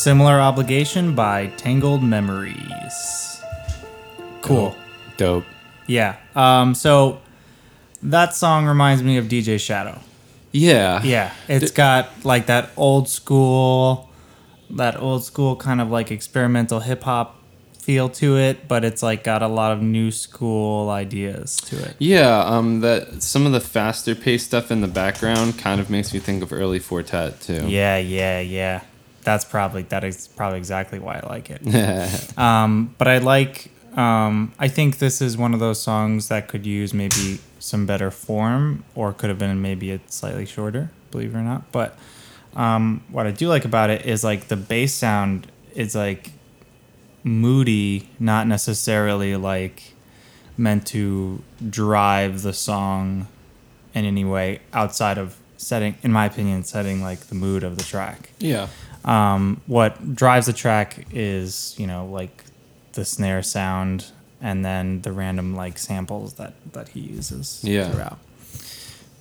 Similar 0.00 0.40
Obligation 0.40 1.14
by 1.14 1.48
Tangled 1.58 2.02
Memories. 2.02 3.42
Cool. 4.40 4.74
Dope. 5.18 5.44
Yeah. 5.86 6.16
Um, 6.34 6.74
so 6.74 7.20
that 8.02 8.34
song 8.34 8.64
reminds 8.64 9.02
me 9.02 9.18
of 9.18 9.26
DJ 9.26 9.60
Shadow. 9.60 10.00
Yeah. 10.52 11.02
Yeah. 11.02 11.34
It's 11.48 11.70
got 11.70 12.08
like 12.24 12.46
that 12.46 12.70
old 12.78 13.10
school, 13.10 14.08
that 14.70 14.96
old 14.98 15.22
school 15.22 15.54
kind 15.54 15.82
of 15.82 15.90
like 15.90 16.10
experimental 16.10 16.80
hip 16.80 17.02
hop 17.02 17.36
feel 17.74 18.08
to 18.08 18.38
it, 18.38 18.68
but 18.68 18.86
it's 18.86 19.02
like 19.02 19.22
got 19.22 19.42
a 19.42 19.48
lot 19.48 19.70
of 19.70 19.82
new 19.82 20.10
school 20.10 20.88
ideas 20.88 21.58
to 21.58 21.76
it. 21.78 21.96
Yeah, 21.98 22.38
um, 22.38 22.80
that 22.80 23.22
some 23.22 23.44
of 23.44 23.52
the 23.52 23.60
faster 23.60 24.14
paced 24.14 24.46
stuff 24.46 24.70
in 24.70 24.80
the 24.80 24.88
background 24.88 25.58
kind 25.58 25.78
of 25.78 25.90
makes 25.90 26.14
me 26.14 26.20
think 26.20 26.42
of 26.42 26.54
early 26.54 26.78
Four 26.78 27.02
Tet 27.02 27.42
too. 27.42 27.68
Yeah, 27.68 27.98
yeah, 27.98 28.40
yeah. 28.40 28.80
That's 29.22 29.44
probably 29.44 29.82
that 29.84 30.04
is 30.04 30.28
probably 30.28 30.58
exactly 30.58 30.98
why 30.98 31.20
I 31.22 31.28
like 31.28 31.50
it. 31.50 32.38
um, 32.38 32.94
but 32.98 33.08
I 33.08 33.18
like. 33.18 33.70
Um, 33.96 34.52
I 34.58 34.68
think 34.68 34.98
this 34.98 35.20
is 35.20 35.36
one 35.36 35.52
of 35.52 35.58
those 35.58 35.82
songs 35.82 36.28
that 36.28 36.46
could 36.46 36.64
use 36.64 36.94
maybe 36.94 37.40
some 37.58 37.86
better 37.86 38.10
form, 38.10 38.84
or 38.94 39.12
could 39.12 39.28
have 39.30 39.38
been 39.38 39.60
maybe 39.60 39.90
a 39.90 40.00
slightly 40.06 40.46
shorter. 40.46 40.90
Believe 41.10 41.34
it 41.34 41.38
or 41.38 41.42
not, 41.42 41.70
but 41.72 41.98
um, 42.54 43.02
what 43.10 43.26
I 43.26 43.30
do 43.30 43.48
like 43.48 43.64
about 43.64 43.90
it 43.90 44.06
is 44.06 44.24
like 44.24 44.48
the 44.48 44.56
bass 44.56 44.94
sound 44.94 45.50
is 45.74 45.94
like 45.94 46.30
moody, 47.22 48.08
not 48.18 48.46
necessarily 48.46 49.36
like 49.36 49.94
meant 50.56 50.86
to 50.88 51.42
drive 51.68 52.42
the 52.42 52.52
song 52.52 53.26
in 53.94 54.04
any 54.04 54.24
way 54.24 54.60
outside 54.72 55.18
of 55.18 55.36
setting, 55.56 55.96
in 56.02 56.12
my 56.12 56.26
opinion, 56.26 56.64
setting 56.64 57.02
like 57.02 57.20
the 57.20 57.34
mood 57.34 57.62
of 57.64 57.76
the 57.76 57.84
track. 57.84 58.30
yeah. 58.38 58.68
Um, 59.04 59.60
what 59.66 60.14
drives 60.14 60.46
the 60.46 60.52
track 60.52 61.06
is, 61.12 61.74
you 61.78 61.86
know, 61.86 62.06
like 62.06 62.44
the 62.92 63.04
snare 63.04 63.42
sound 63.42 64.06
and 64.42 64.64
then 64.64 65.02
the 65.02 65.12
random 65.12 65.54
like 65.54 65.78
samples 65.78 66.34
that, 66.34 66.54
that 66.72 66.88
he 66.90 67.00
uses 67.00 67.60
Yeah. 67.64 67.90
throughout. 67.90 68.18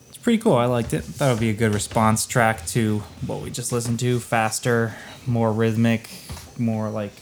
It's 0.10 0.18
pretty 0.18 0.40
cool. 0.40 0.56
I 0.56 0.66
liked 0.66 0.94
it. 0.94 1.04
That 1.20 1.30
would 1.32 1.40
be 1.40 1.50
a 1.50 1.54
good 1.54 1.74
response 1.74 2.26
track 2.26 2.66
to 2.68 3.00
what 3.26 3.42
we 3.42 3.52
just 3.52 3.72
listened 3.72 4.00
to. 4.02 4.20
Faster, 4.20 4.96
more 5.26 5.52
rhythmic, 5.54 6.10
more 6.58 6.90
like 6.90 7.14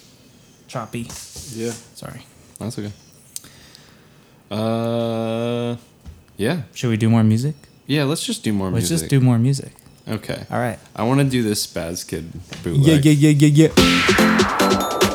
choppy. 0.67 1.07
Yeah. 1.53 1.71
Sorry. 1.95 2.21
That's 2.59 2.77
okay. 2.79 2.91
Uh, 4.49 5.75
yeah, 6.37 6.61
Should 6.73 6.89
we 6.89 6.97
do 6.97 7.09
more 7.09 7.23
music? 7.23 7.55
yeah. 7.85 8.03
Let's 8.03 8.23
just 8.23 8.43
do 8.43 8.53
more 8.53 8.71
music. 8.71 8.89
Let's 8.91 9.01
just 9.01 9.09
do 9.09 9.19
more 9.19 9.37
music. 9.37 9.73
Okay. 10.09 10.45
All 10.49 10.59
right. 10.59 10.79
I 10.95 11.03
want 11.03 11.19
to 11.19 11.25
do 11.29 11.43
this 11.43 11.67
Spazzkid 11.67 12.23
Yeah, 12.33 12.57
bootleg. 12.63 13.05
yeah, 13.05 13.11
yeah, 13.11 13.29
yeah, 13.47 13.67
yeah. 13.67 14.97
Watch 14.97 15.06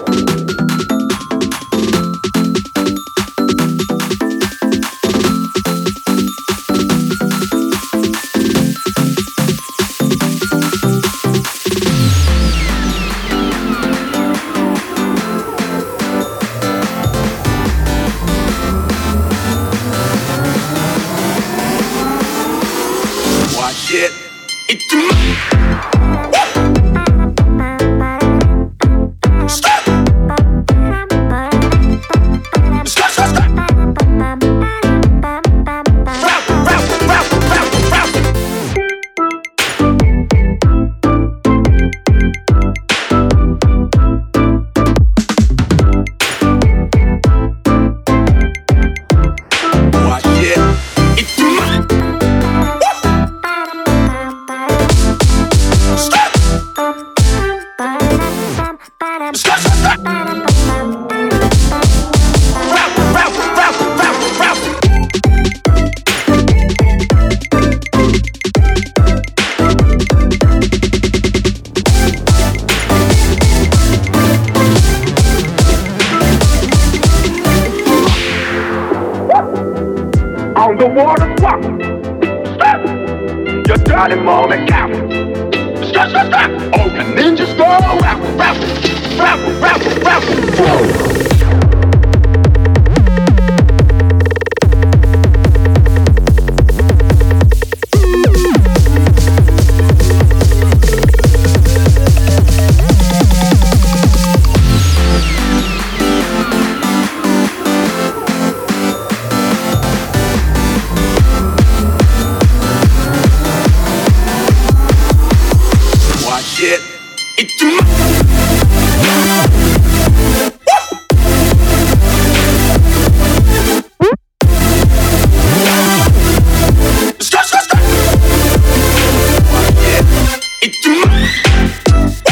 It's 130.65 130.79
the 130.85 132.32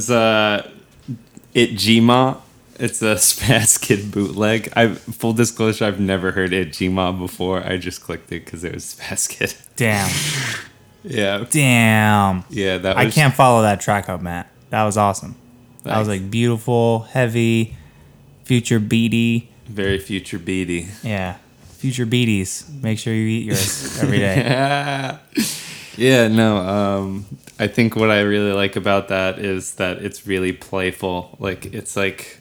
was 0.00 0.10
uh, 0.10 0.70
it 1.54 1.70
Gma. 1.72 2.38
It's 2.78 3.02
a 3.02 3.14
Spazzkid 3.16 4.10
bootleg. 4.10 4.72
I 4.74 4.88
full 4.94 5.34
disclosure, 5.34 5.84
I've 5.84 6.00
never 6.00 6.32
heard 6.32 6.52
it 6.54 6.70
Gma 6.70 7.18
before. 7.18 7.62
I 7.62 7.76
just 7.76 8.02
clicked 8.02 8.32
it 8.32 8.44
because 8.44 8.64
it 8.64 8.72
was 8.74 8.84
Spazzkid. 9.00 9.54
Damn. 9.76 10.10
Yeah. 11.02 11.46
Damn. 11.50 12.44
Yeah. 12.50 12.76
That 12.76 12.94
was, 12.94 13.06
I 13.06 13.10
can't 13.10 13.32
follow 13.34 13.62
that 13.62 13.80
track 13.80 14.10
up, 14.10 14.20
Matt. 14.20 14.50
That 14.68 14.84
was 14.84 14.98
awesome. 14.98 15.34
That 15.84 15.98
was 15.98 16.08
like 16.08 16.30
beautiful, 16.30 16.98
heavy, 17.04 17.74
future 18.44 18.78
beady. 18.78 19.48
very 19.66 19.98
future 19.98 20.38
beady. 20.38 20.88
Yeah. 21.02 21.38
Future 21.78 22.04
beaties. 22.04 22.70
Make 22.82 22.98
sure 22.98 23.14
you 23.14 23.26
eat 23.26 23.46
yours 23.46 23.98
every 24.02 24.18
day. 24.18 24.36
Yeah, 24.44 25.18
no. 26.28 26.56
Um, 26.56 27.26
I 27.58 27.66
think 27.66 27.94
what 27.94 28.10
I 28.10 28.20
really 28.20 28.52
like 28.52 28.76
about 28.76 29.08
that 29.08 29.38
is 29.38 29.74
that 29.74 29.98
it's 29.98 30.26
really 30.26 30.52
playful. 30.52 31.36
Like 31.38 31.66
it's 31.66 31.96
like 31.96 32.38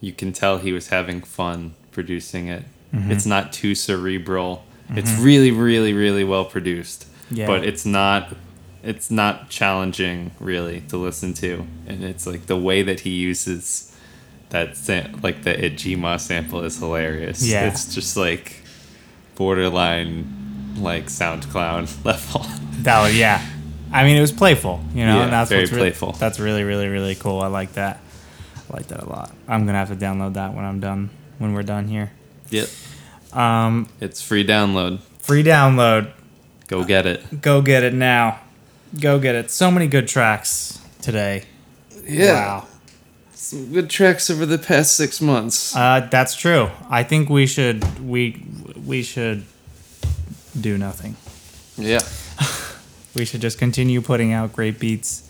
you 0.00 0.12
can 0.12 0.32
tell 0.32 0.58
he 0.58 0.72
was 0.72 0.88
having 0.88 1.20
fun 1.20 1.74
producing 1.92 2.48
it. 2.48 2.64
Mm-hmm. 2.92 3.12
It's 3.12 3.26
not 3.26 3.52
too 3.52 3.74
cerebral. 3.74 4.64
It's 4.90 5.18
really, 5.18 5.50
really, 5.50 5.92
really 5.92 6.22
well 6.22 6.44
produced. 6.44 7.06
Yeah. 7.30 7.46
But 7.46 7.64
it's 7.64 7.84
not 7.84 8.34
it's 8.82 9.10
not 9.10 9.50
challenging 9.50 10.30
really 10.38 10.82
to 10.82 10.96
listen 10.96 11.34
to, 11.34 11.66
and 11.86 12.04
it's 12.04 12.26
like 12.26 12.46
the 12.46 12.56
way 12.56 12.82
that 12.82 13.00
he 13.00 13.10
uses 13.10 13.96
that 14.50 14.76
sam- 14.76 15.20
like 15.22 15.42
the 15.42 15.54
Ijima 15.54 16.20
sample 16.20 16.62
is 16.62 16.78
hilarious. 16.78 17.44
Yeah. 17.44 17.66
it's 17.66 17.92
just 17.94 18.16
like 18.16 18.62
borderline 19.34 20.35
like 20.78 21.06
SoundCloud 21.06 22.04
level. 22.04 22.46
That 22.82 23.02
was 23.02 23.16
yeah. 23.16 23.44
I 23.92 24.04
mean, 24.04 24.16
it 24.16 24.20
was 24.20 24.32
playful, 24.32 24.80
you 24.94 25.06
know. 25.06 25.16
Yeah, 25.18 25.24
and 25.24 25.32
that's 25.32 25.48
very 25.50 25.62
what's 25.62 25.72
really- 25.72 25.90
playful. 25.90 26.12
that's 26.12 26.38
really, 26.40 26.64
really, 26.64 26.88
really 26.88 27.14
cool. 27.14 27.40
I 27.40 27.46
like 27.46 27.72
that. 27.74 28.00
I 28.70 28.76
like 28.76 28.88
that 28.88 29.02
a 29.02 29.08
lot. 29.08 29.32
I'm 29.48 29.64
gonna 29.66 29.78
have 29.78 29.88
to 29.88 29.96
download 29.96 30.34
that 30.34 30.54
when 30.54 30.64
I'm 30.64 30.80
done. 30.80 31.10
When 31.38 31.52
we're 31.52 31.62
done 31.62 31.86
here, 31.86 32.12
yep, 32.50 32.68
um, 33.32 33.88
it's 34.00 34.22
free 34.22 34.44
download. 34.44 35.00
free 35.18 35.42
download. 35.44 36.10
Go 36.66 36.82
get 36.82 37.06
it. 37.06 37.40
Go 37.42 37.60
get 37.62 37.82
it 37.84 37.92
now. 37.94 38.40
Go 39.00 39.18
get 39.20 39.34
it. 39.34 39.50
So 39.50 39.70
many 39.70 39.86
good 39.86 40.08
tracks 40.08 40.80
today. 41.02 41.44
Yeah. 42.04 42.32
Wow. 42.34 42.66
some 43.34 43.72
good 43.72 43.90
tracks 43.90 44.30
over 44.30 44.46
the 44.46 44.58
past 44.58 44.96
six 44.96 45.20
months. 45.20 45.76
Uh, 45.76 46.08
that's 46.10 46.34
true. 46.34 46.70
I 46.90 47.02
think 47.04 47.28
we 47.28 47.46
should 47.46 47.84
we 48.04 48.42
we 48.84 49.02
should 49.02 49.44
do 50.60 50.76
nothing. 50.78 51.16
yeah, 51.76 52.00
We 53.14 53.24
should 53.24 53.40
just 53.40 53.58
continue 53.58 54.00
putting 54.02 54.32
out 54.32 54.52
great 54.52 54.78
beats, 54.78 55.22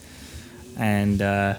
and 0.77 1.21
uh, 1.23 1.55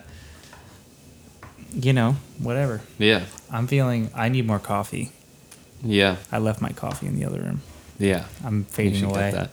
you 1.74 1.94
know 1.94 2.16
whatever. 2.40 2.82
yeah, 2.98 3.24
I'm 3.52 3.68
feeling. 3.68 4.10
I 4.16 4.30
need 4.30 4.46
more 4.46 4.60
coffee. 4.60 5.12
yeah, 5.84 6.18
I 6.32 6.40
left 6.40 6.62
my 6.62 6.72
coffee 6.72 7.08
in 7.08 7.16
the 7.20 7.26
other 7.26 7.40
room. 7.42 7.62
yeah. 8.00 8.26
I'm 8.44 8.64
fading 8.66 9.04
away. 9.06 9.32
get 9.32 9.50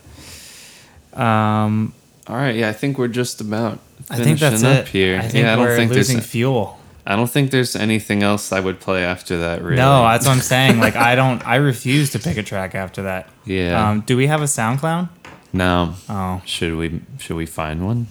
that. 1.12 1.21
Um, 1.21 1.95
All 2.27 2.37
right, 2.37 2.55
yeah, 2.57 2.69
I 2.69 2.73
think 2.73 2.99
we're 2.99 3.09
just 3.09 3.41
about 3.41 3.79
I 4.11 4.17
think 4.23 4.39
that's 4.41 4.65
up 4.65 4.87
it. 4.87 4.89
here. 4.89 5.19
I 5.19 5.29
think 5.29 5.45
yeah, 5.45 5.53
I 5.53 5.57
don't 5.57 5.65
we're 5.67 5.77
think 5.77 5.93
losing 5.93 6.17
there's 6.17 6.29
fuel. 6.29 6.79
I 7.07 7.16
don't 7.16 7.28
think 7.30 7.50
there's 7.50 7.76
anything 7.76 8.22
else 8.22 8.50
I 8.50 8.61
would 8.61 8.80
play 8.80 9.05
after 9.05 9.38
that. 9.40 9.62
Really, 9.62 9.76
No, 9.76 10.02
that's 10.05 10.26
what 10.26 10.32
I'm 10.32 10.40
saying. 10.40 10.80
Like 10.80 10.96
I 10.96 11.14
don't. 11.14 11.46
I 11.46 11.57
refuse 11.57 12.11
to 12.12 12.18
pick 12.18 12.36
a 12.38 12.42
track 12.42 12.74
after 12.74 13.02
that. 13.02 13.28
Yeah. 13.44 13.90
Um, 13.90 14.00
do 14.00 14.16
we 14.16 14.26
have 14.26 14.40
a 14.42 14.48
sound 14.48 14.80
SoundCloud? 14.80 15.09
no. 15.52 15.94
Oh. 16.09 16.42
Should 16.46 16.76
we? 16.76 17.02
Should 17.18 17.36
we 17.36 17.46
find 17.46 17.84
one? 17.86 18.07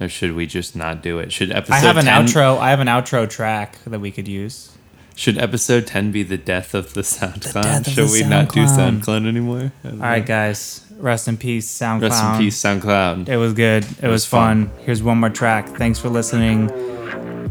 Or 0.00 0.08
should 0.08 0.34
we 0.34 0.46
just 0.46 0.76
not 0.76 1.02
do 1.02 1.18
it? 1.18 1.32
Should 1.32 1.50
episode 1.50 1.74
I 1.74 1.78
have 1.80 1.96
an 1.96 2.04
10, 2.04 2.26
outro. 2.26 2.58
I 2.58 2.70
have 2.70 2.80
an 2.80 2.86
outro 2.86 3.28
track 3.28 3.78
that 3.84 3.98
we 4.00 4.10
could 4.12 4.28
use. 4.28 4.72
Should 5.16 5.36
episode 5.38 5.86
ten 5.88 6.12
be 6.12 6.22
the 6.22 6.36
death 6.38 6.74
of 6.74 6.94
the 6.94 7.00
SoundCloud? 7.02 7.62
death 7.64 7.86
of 7.88 7.92
should 7.92 8.08
the 8.08 8.12
we 8.12 8.22
not 8.28 8.52
do 8.52 8.64
SoundCloud. 8.64 9.00
SoundCloud 9.04 9.26
anymore? 9.26 9.72
All 9.84 9.90
right, 9.98 10.24
guys. 10.24 10.86
Rest 10.96 11.26
in 11.28 11.36
peace, 11.36 11.68
SoundCloud. 11.68 12.02
Rest 12.02 12.24
in 12.24 12.38
peace, 12.38 12.62
SoundCloud. 12.62 13.28
It 13.28 13.36
was 13.36 13.52
good. 13.52 13.84
It, 13.84 14.02
was, 14.02 14.10
was 14.10 14.26
fun. 14.26 14.68
fun. 14.68 14.78
Here's 14.84 15.02
one 15.02 15.18
more 15.18 15.30
track. 15.30 15.68
Thanks 15.70 15.98
for 15.98 16.08
listening. 16.08 16.68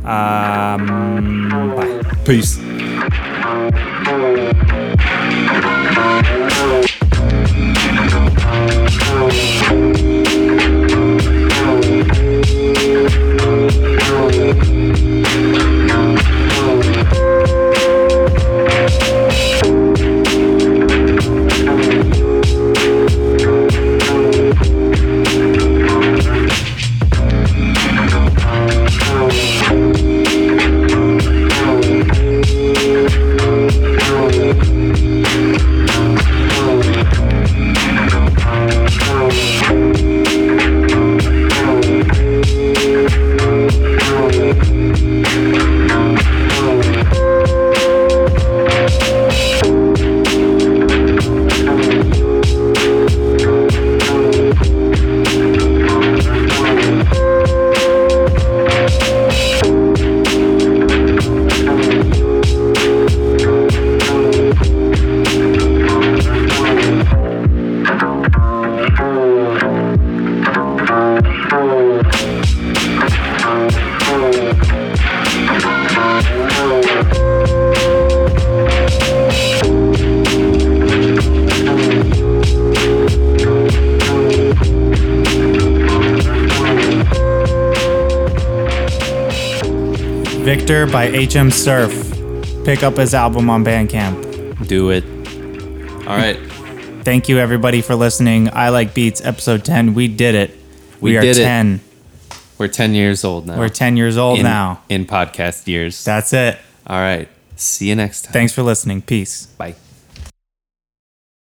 Um, 0.08 1.76
bye. 1.76 2.02
Peace. 2.24 2.58
By 90.92 91.10
HM 91.12 91.52
Surf. 91.52 91.92
Pick 92.66 92.82
up 92.82 92.96
his 92.98 93.14
album 93.14 93.50
on 93.50 93.64
Bandcamp. 93.64 94.68
Do 94.68 94.90
it. 94.90 95.04
All 96.08 96.16
right. 96.18 96.38
Thank 97.04 97.30
you, 97.30 97.40
everybody, 97.40 97.82
for 97.82 97.96
listening. 97.96 98.50
I 98.54 98.70
Like 98.70 98.94
Beats, 98.94 99.24
episode 99.24 99.64
10. 99.66 99.94
We 99.94 100.08
did 100.08 100.34
it. 100.36 100.52
We, 101.00 101.12
We 101.12 101.18
are 101.18 101.22
did 101.22 101.38
it. 101.38 101.44
10. 101.44 101.82
We're 102.58 102.68
10 102.70 102.94
years 102.94 103.24
old 103.24 103.46
now. 103.48 103.58
We're 103.60 103.70
10 103.70 103.98
years 103.98 104.18
old 104.18 104.40
in, 104.40 104.44
now. 104.44 104.82
In 104.90 105.06
podcast 105.06 105.68
years. 105.68 106.04
That's 106.04 106.34
it. 106.34 106.58
All 106.88 107.00
right. 107.00 107.28
See 107.56 107.90
you 107.90 107.96
next 107.96 108.24
time. 108.24 108.34
Thanks 108.34 108.54
for 108.54 108.64
listening. 108.64 109.02
Peace. 109.02 109.48